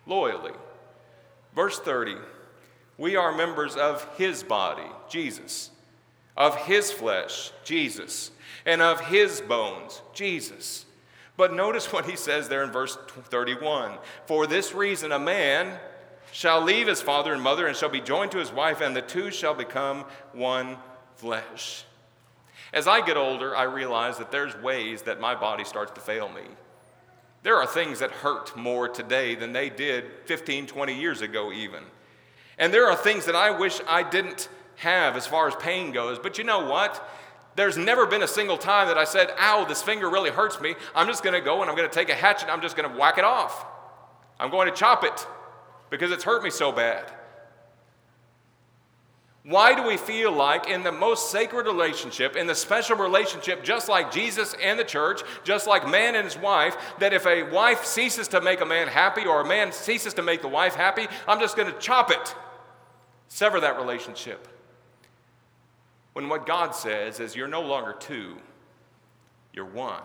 loyally. 0.06 0.52
Verse 1.54 1.78
30 1.78 2.16
we 2.98 3.16
are 3.16 3.34
members 3.34 3.74
of 3.74 4.06
his 4.16 4.42
body, 4.42 4.88
Jesus, 5.08 5.70
of 6.36 6.56
his 6.56 6.92
flesh, 6.92 7.50
Jesus, 7.64 8.30
and 8.66 8.80
of 8.80 9.00
his 9.00 9.40
bones, 9.40 10.02
Jesus. 10.12 10.84
But 11.36 11.54
notice 11.54 11.92
what 11.92 12.08
he 12.08 12.16
says 12.16 12.48
there 12.48 12.62
in 12.62 12.70
verse 12.70 12.96
31 13.30 13.98
For 14.26 14.46
this 14.46 14.74
reason, 14.74 15.10
a 15.10 15.18
man 15.18 15.78
shall 16.30 16.62
leave 16.62 16.86
his 16.86 17.02
father 17.02 17.32
and 17.32 17.42
mother 17.42 17.66
and 17.66 17.76
shall 17.76 17.88
be 17.88 18.00
joined 18.00 18.30
to 18.32 18.38
his 18.38 18.52
wife, 18.52 18.80
and 18.80 18.94
the 18.94 19.02
two 19.02 19.30
shall 19.30 19.54
become 19.54 20.04
one 20.32 20.76
flesh. 21.16 21.84
As 22.72 22.86
I 22.86 23.04
get 23.04 23.16
older, 23.16 23.56
I 23.56 23.64
realize 23.64 24.18
that 24.18 24.30
there's 24.30 24.56
ways 24.56 25.02
that 25.02 25.20
my 25.20 25.34
body 25.34 25.64
starts 25.64 25.92
to 25.92 26.00
fail 26.00 26.28
me. 26.28 26.42
There 27.42 27.56
are 27.56 27.66
things 27.66 27.98
that 27.98 28.10
hurt 28.10 28.56
more 28.56 28.88
today 28.88 29.34
than 29.34 29.52
they 29.52 29.68
did 29.68 30.04
15, 30.26 30.66
20 30.66 31.00
years 31.00 31.20
ago, 31.20 31.52
even. 31.52 31.82
And 32.58 32.72
there 32.72 32.88
are 32.88 32.96
things 32.96 33.24
that 33.26 33.34
I 33.34 33.50
wish 33.50 33.80
I 33.88 34.02
didn't 34.02 34.48
have 34.76 35.16
as 35.16 35.26
far 35.26 35.48
as 35.48 35.54
pain 35.56 35.92
goes. 35.92 36.18
But 36.18 36.38
you 36.38 36.44
know 36.44 36.66
what? 36.66 37.08
There's 37.56 37.76
never 37.76 38.06
been 38.06 38.22
a 38.22 38.28
single 38.28 38.56
time 38.56 38.88
that 38.88 38.96
I 38.96 39.04
said, 39.04 39.30
ow, 39.38 39.64
this 39.64 39.82
finger 39.82 40.08
really 40.08 40.30
hurts 40.30 40.60
me. 40.60 40.74
I'm 40.94 41.06
just 41.06 41.22
going 41.22 41.34
to 41.34 41.44
go 41.44 41.60
and 41.60 41.70
I'm 41.70 41.76
going 41.76 41.88
to 41.88 41.94
take 41.94 42.08
a 42.08 42.14
hatchet 42.14 42.48
I'm 42.48 42.62
just 42.62 42.76
going 42.76 42.90
to 42.90 42.96
whack 42.96 43.18
it 43.18 43.24
off. 43.24 43.66
I'm 44.38 44.50
going 44.50 44.68
to 44.68 44.74
chop 44.74 45.04
it 45.04 45.26
because 45.90 46.10
it's 46.10 46.24
hurt 46.24 46.42
me 46.42 46.50
so 46.50 46.72
bad. 46.72 47.12
Why 49.44 49.74
do 49.74 49.82
we 49.82 49.96
feel 49.96 50.30
like, 50.30 50.68
in 50.68 50.84
the 50.84 50.92
most 50.92 51.32
sacred 51.32 51.66
relationship, 51.66 52.36
in 52.36 52.46
the 52.46 52.54
special 52.54 52.96
relationship, 52.96 53.64
just 53.64 53.88
like 53.88 54.12
Jesus 54.12 54.54
and 54.62 54.78
the 54.78 54.84
church, 54.84 55.22
just 55.42 55.66
like 55.66 55.88
man 55.88 56.14
and 56.14 56.24
his 56.24 56.38
wife, 56.38 56.76
that 57.00 57.12
if 57.12 57.26
a 57.26 57.42
wife 57.42 57.84
ceases 57.84 58.28
to 58.28 58.40
make 58.40 58.60
a 58.60 58.66
man 58.66 58.86
happy 58.86 59.26
or 59.26 59.40
a 59.40 59.46
man 59.46 59.72
ceases 59.72 60.14
to 60.14 60.22
make 60.22 60.42
the 60.42 60.48
wife 60.48 60.76
happy, 60.76 61.08
I'm 61.26 61.40
just 61.40 61.56
going 61.56 61.72
to 61.72 61.78
chop 61.80 62.12
it, 62.12 62.36
sever 63.26 63.58
that 63.60 63.78
relationship? 63.78 64.46
When 66.12 66.28
what 66.28 66.46
God 66.46 66.72
says 66.72 67.18
is, 67.18 67.34
you're 67.34 67.48
no 67.48 67.62
longer 67.62 67.96
two, 67.98 68.36
you're 69.52 69.64
one. 69.64 70.02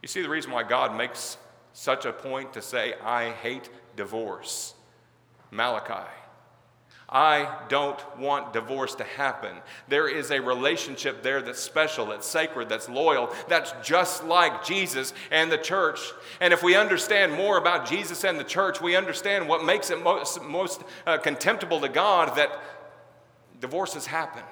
You 0.00 0.08
see 0.08 0.22
the 0.22 0.30
reason 0.30 0.50
why 0.50 0.62
God 0.62 0.96
makes 0.96 1.36
such 1.74 2.06
a 2.06 2.12
point 2.12 2.54
to 2.54 2.62
say, 2.62 2.94
I 3.04 3.32
hate 3.32 3.68
divorce. 3.96 4.74
Malachi. 5.50 6.08
I 7.08 7.48
don't 7.68 7.98
want 8.18 8.52
divorce 8.52 8.94
to 8.96 9.04
happen. 9.04 9.56
There 9.88 10.08
is 10.08 10.30
a 10.30 10.40
relationship 10.40 11.22
there 11.22 11.40
that's 11.40 11.58
special, 11.58 12.06
that's 12.06 12.26
sacred, 12.26 12.68
that's 12.68 12.88
loyal, 12.88 13.30
that's 13.48 13.72
just 13.82 14.24
like 14.24 14.62
Jesus 14.62 15.14
and 15.30 15.50
the 15.50 15.56
church. 15.56 16.00
And 16.40 16.52
if 16.52 16.62
we 16.62 16.74
understand 16.74 17.32
more 17.32 17.56
about 17.56 17.88
Jesus 17.88 18.24
and 18.24 18.38
the 18.38 18.44
church, 18.44 18.82
we 18.82 18.94
understand 18.94 19.48
what 19.48 19.64
makes 19.64 19.90
it 19.90 20.02
most, 20.02 20.42
most 20.42 20.82
uh, 21.06 21.16
contemptible 21.16 21.80
to 21.80 21.88
God 21.88 22.36
that 22.36 22.50
divorces 23.58 24.04
happen. 24.04 24.42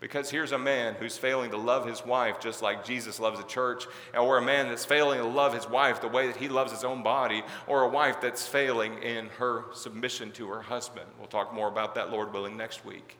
Because 0.00 0.30
here's 0.30 0.52
a 0.52 0.58
man 0.58 0.94
who's 0.94 1.18
failing 1.18 1.50
to 1.50 1.58
love 1.58 1.86
his 1.86 2.04
wife 2.04 2.40
just 2.40 2.62
like 2.62 2.86
Jesus 2.86 3.20
loves 3.20 3.38
the 3.38 3.46
church, 3.46 3.84
or 4.18 4.38
a 4.38 4.42
man 4.42 4.68
that's 4.68 4.86
failing 4.86 5.18
to 5.18 5.26
love 5.26 5.52
his 5.52 5.68
wife 5.68 6.00
the 6.00 6.08
way 6.08 6.26
that 6.26 6.36
he 6.36 6.48
loves 6.48 6.72
his 6.72 6.84
own 6.84 7.02
body, 7.02 7.42
or 7.66 7.82
a 7.82 7.88
wife 7.88 8.18
that's 8.20 8.46
failing 8.46 9.02
in 9.02 9.26
her 9.38 9.64
submission 9.74 10.32
to 10.32 10.48
her 10.48 10.62
husband. 10.62 11.06
We'll 11.18 11.28
talk 11.28 11.52
more 11.52 11.68
about 11.68 11.94
that, 11.96 12.10
Lord 12.10 12.32
willing, 12.32 12.56
next 12.56 12.84
week. 12.84 13.18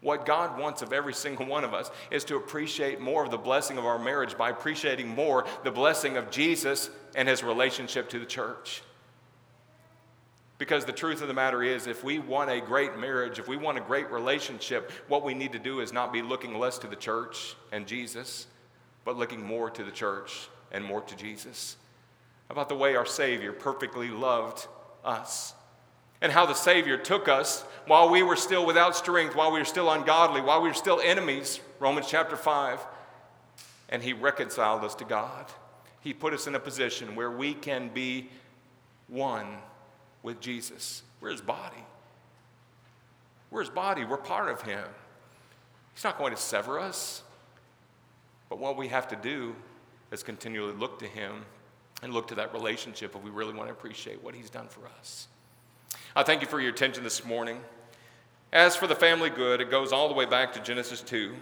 What 0.00 0.26
God 0.26 0.58
wants 0.58 0.82
of 0.82 0.92
every 0.92 1.14
single 1.14 1.46
one 1.46 1.64
of 1.64 1.72
us 1.72 1.90
is 2.10 2.24
to 2.24 2.36
appreciate 2.36 3.00
more 3.00 3.24
of 3.24 3.30
the 3.30 3.38
blessing 3.38 3.78
of 3.78 3.86
our 3.86 3.98
marriage 3.98 4.36
by 4.36 4.50
appreciating 4.50 5.08
more 5.08 5.46
the 5.62 5.70
blessing 5.70 6.16
of 6.16 6.30
Jesus 6.30 6.90
and 7.14 7.28
his 7.28 7.44
relationship 7.44 8.10
to 8.10 8.18
the 8.18 8.26
church. 8.26 8.82
Because 10.56 10.84
the 10.84 10.92
truth 10.92 11.20
of 11.20 11.28
the 11.28 11.34
matter 11.34 11.62
is, 11.62 11.86
if 11.86 12.04
we 12.04 12.20
want 12.20 12.50
a 12.50 12.60
great 12.60 12.96
marriage, 12.96 13.38
if 13.38 13.48
we 13.48 13.56
want 13.56 13.76
a 13.76 13.80
great 13.80 14.10
relationship, 14.10 14.92
what 15.08 15.24
we 15.24 15.34
need 15.34 15.52
to 15.52 15.58
do 15.58 15.80
is 15.80 15.92
not 15.92 16.12
be 16.12 16.22
looking 16.22 16.58
less 16.58 16.78
to 16.78 16.86
the 16.86 16.96
church 16.96 17.56
and 17.72 17.86
Jesus, 17.86 18.46
but 19.04 19.16
looking 19.16 19.44
more 19.44 19.68
to 19.70 19.82
the 19.82 19.90
church 19.90 20.48
and 20.70 20.84
more 20.84 21.00
to 21.02 21.16
Jesus. 21.16 21.76
About 22.50 22.68
the 22.68 22.76
way 22.76 22.94
our 22.94 23.06
Savior 23.06 23.52
perfectly 23.52 24.10
loved 24.10 24.68
us, 25.04 25.54
and 26.22 26.30
how 26.30 26.46
the 26.46 26.54
Savior 26.54 26.96
took 26.96 27.28
us 27.28 27.62
while 27.86 28.08
we 28.08 28.22
were 28.22 28.36
still 28.36 28.64
without 28.64 28.94
strength, 28.96 29.34
while 29.34 29.52
we 29.52 29.58
were 29.58 29.64
still 29.64 29.90
ungodly, 29.90 30.40
while 30.40 30.62
we 30.62 30.68
were 30.68 30.74
still 30.74 31.00
enemies, 31.02 31.60
Romans 31.80 32.06
chapter 32.08 32.36
5, 32.36 32.80
and 33.88 34.02
He 34.02 34.12
reconciled 34.12 34.84
us 34.84 34.94
to 34.94 35.04
God. 35.04 35.46
He 36.00 36.14
put 36.14 36.32
us 36.32 36.46
in 36.46 36.54
a 36.54 36.60
position 36.60 37.16
where 37.16 37.30
we 37.30 37.54
can 37.54 37.88
be 37.88 38.30
one 39.08 39.58
with 40.24 40.40
Jesus. 40.40 41.04
We're 41.20 41.30
his 41.30 41.40
body. 41.40 41.84
We're 43.52 43.60
his 43.60 43.70
body. 43.70 44.04
We're 44.04 44.16
part 44.16 44.48
of 44.48 44.62
him. 44.62 44.84
He's 45.94 46.02
not 46.02 46.18
going 46.18 46.34
to 46.34 46.40
sever 46.40 46.80
us. 46.80 47.22
But 48.48 48.58
what 48.58 48.76
we 48.76 48.88
have 48.88 49.06
to 49.08 49.16
do 49.16 49.54
is 50.10 50.24
continually 50.24 50.72
look 50.72 50.98
to 50.98 51.06
him 51.06 51.44
and 52.02 52.12
look 52.12 52.26
to 52.28 52.34
that 52.34 52.52
relationship 52.52 53.14
if 53.14 53.22
we 53.22 53.30
really 53.30 53.54
want 53.54 53.68
to 53.68 53.72
appreciate 53.72 54.22
what 54.24 54.34
he's 54.34 54.50
done 54.50 54.66
for 54.66 54.80
us. 54.98 55.28
I 56.16 56.24
thank 56.24 56.40
you 56.40 56.48
for 56.48 56.60
your 56.60 56.70
attention 56.70 57.04
this 57.04 57.24
morning. 57.24 57.60
As 58.52 58.76
for 58.76 58.86
the 58.86 58.94
family 58.94 59.30
good, 59.30 59.60
it 59.60 59.70
goes 59.70 59.92
all 59.92 60.08
the 60.08 60.14
way 60.14 60.26
back 60.26 60.52
to 60.54 60.60
Genesis 60.60 61.00
2. 61.02 61.34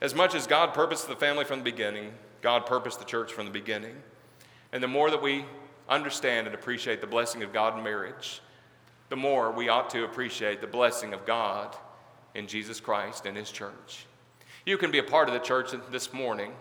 As 0.00 0.14
much 0.14 0.34
as 0.34 0.46
God 0.46 0.74
purposed 0.74 1.08
the 1.08 1.16
family 1.16 1.44
from 1.44 1.60
the 1.60 1.64
beginning, 1.64 2.12
God 2.40 2.66
purposed 2.66 2.98
the 2.98 3.04
church 3.04 3.32
from 3.32 3.46
the 3.46 3.52
beginning. 3.52 3.94
And 4.72 4.82
the 4.82 4.88
more 4.88 5.10
that 5.10 5.22
we 5.22 5.44
understand 5.94 6.46
and 6.46 6.54
appreciate 6.54 7.00
the 7.00 7.06
blessing 7.06 7.42
of 7.42 7.52
God 7.52 7.76
in 7.76 7.84
marriage, 7.84 8.40
the 9.08 9.16
more 9.16 9.50
we 9.52 9.68
ought 9.68 9.90
to 9.90 10.04
appreciate 10.04 10.60
the 10.60 10.66
blessing 10.66 11.12
of 11.12 11.26
God 11.26 11.76
in 12.34 12.46
Jesus 12.46 12.80
Christ 12.80 13.26
and 13.26 13.36
His 13.36 13.50
church. 13.50 14.06
You 14.64 14.78
can 14.78 14.90
be 14.90 14.98
a 14.98 15.02
part 15.02 15.28
of 15.28 15.34
the 15.34 15.40
church 15.40 15.70
this 15.90 16.12
morning 16.12 16.52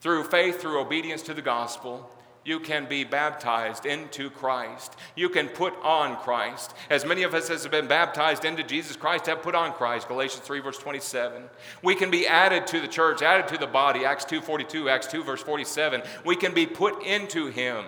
through 0.00 0.24
faith, 0.24 0.60
through 0.60 0.80
obedience 0.80 1.22
to 1.22 1.34
the 1.34 1.42
gospel, 1.42 2.10
you 2.44 2.60
can 2.60 2.86
be 2.86 3.04
baptized 3.04 3.86
into 3.86 4.28
Christ. 4.28 4.94
You 5.16 5.28
can 5.30 5.48
put 5.48 5.74
on 5.82 6.16
Christ. 6.18 6.74
As 6.90 7.04
many 7.04 7.22
of 7.22 7.32
us 7.34 7.48
as 7.48 7.62
have 7.62 7.72
been 7.72 7.86
baptized 7.86 8.44
into 8.44 8.62
Jesus 8.62 8.96
Christ 8.96 9.26
have 9.26 9.42
put 9.42 9.54
on 9.54 9.72
Christ, 9.72 10.08
Galatians 10.08 10.44
3, 10.44 10.60
verse 10.60 10.78
27. 10.78 11.44
We 11.82 11.94
can 11.94 12.10
be 12.10 12.26
added 12.26 12.66
to 12.68 12.80
the 12.80 12.88
church, 12.88 13.22
added 13.22 13.48
to 13.48 13.58
the 13.58 13.66
body, 13.66 14.04
Acts 14.04 14.26
2, 14.26 14.42
42, 14.42 14.90
Acts 14.90 15.06
2, 15.06 15.24
verse 15.24 15.42
47. 15.42 16.02
We 16.24 16.36
can 16.36 16.52
be 16.52 16.66
put 16.66 17.02
into 17.02 17.46
Him 17.46 17.84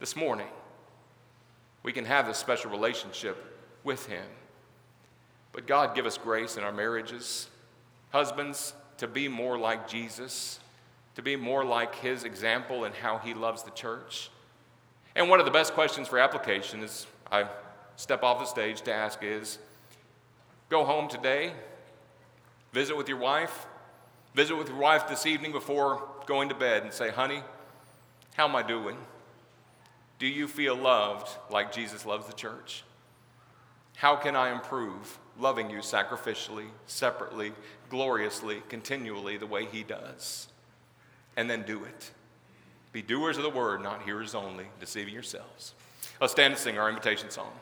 this 0.00 0.16
morning. 0.16 0.48
We 1.82 1.92
can 1.92 2.04
have 2.04 2.26
this 2.26 2.38
special 2.38 2.70
relationship 2.70 3.58
with 3.84 4.06
Him. 4.06 4.26
But 5.52 5.66
God 5.66 5.94
give 5.94 6.06
us 6.06 6.18
grace 6.18 6.56
in 6.56 6.64
our 6.64 6.72
marriages. 6.72 7.48
Husbands, 8.10 8.74
to 8.98 9.08
be 9.08 9.28
more 9.28 9.58
like 9.58 9.88
Jesus 9.88 10.60
to 11.14 11.22
be 11.22 11.36
more 11.36 11.64
like 11.64 11.94
his 11.96 12.24
example 12.24 12.84
and 12.84 12.94
how 12.94 13.18
he 13.18 13.34
loves 13.34 13.62
the 13.62 13.70
church? 13.70 14.30
And 15.14 15.28
one 15.28 15.40
of 15.40 15.46
the 15.46 15.52
best 15.52 15.74
questions 15.74 16.08
for 16.08 16.18
application 16.18 16.82
is 16.82 17.06
I 17.30 17.46
step 17.96 18.22
off 18.22 18.38
the 18.38 18.46
stage 18.46 18.82
to 18.82 18.92
ask 18.92 19.22
is 19.22 19.58
go 20.68 20.84
home 20.84 21.08
today, 21.08 21.52
visit 22.72 22.96
with 22.96 23.08
your 23.08 23.18
wife, 23.18 23.66
visit 24.34 24.56
with 24.56 24.68
your 24.68 24.78
wife 24.78 25.08
this 25.08 25.26
evening 25.26 25.52
before 25.52 26.08
going 26.26 26.48
to 26.48 26.54
bed 26.54 26.82
and 26.82 26.92
say, 26.92 27.10
honey, 27.10 27.42
how 28.34 28.48
am 28.48 28.56
I 28.56 28.62
doing? 28.62 28.96
Do 30.18 30.26
you 30.26 30.48
feel 30.48 30.76
loved 30.76 31.28
like 31.50 31.72
Jesus 31.72 32.06
loves 32.06 32.26
the 32.26 32.32
church? 32.32 32.84
How 33.96 34.16
can 34.16 34.34
I 34.34 34.52
improve 34.52 35.18
loving 35.38 35.68
you 35.68 35.78
sacrificially, 35.78 36.68
separately, 36.86 37.52
gloriously, 37.90 38.62
continually 38.68 39.36
the 39.36 39.46
way 39.46 39.66
he 39.66 39.82
does? 39.82 40.48
And 41.36 41.48
then 41.48 41.62
do 41.62 41.84
it. 41.84 42.10
Be 42.92 43.02
doers 43.02 43.36
of 43.36 43.42
the 43.42 43.50
word, 43.50 43.82
not 43.82 44.02
hearers 44.02 44.34
only, 44.34 44.66
deceiving 44.78 45.14
yourselves. 45.14 45.74
Let's 46.20 46.32
stand 46.32 46.52
and 46.52 46.60
sing 46.60 46.78
our 46.78 46.88
invitation 46.88 47.30
song. 47.30 47.52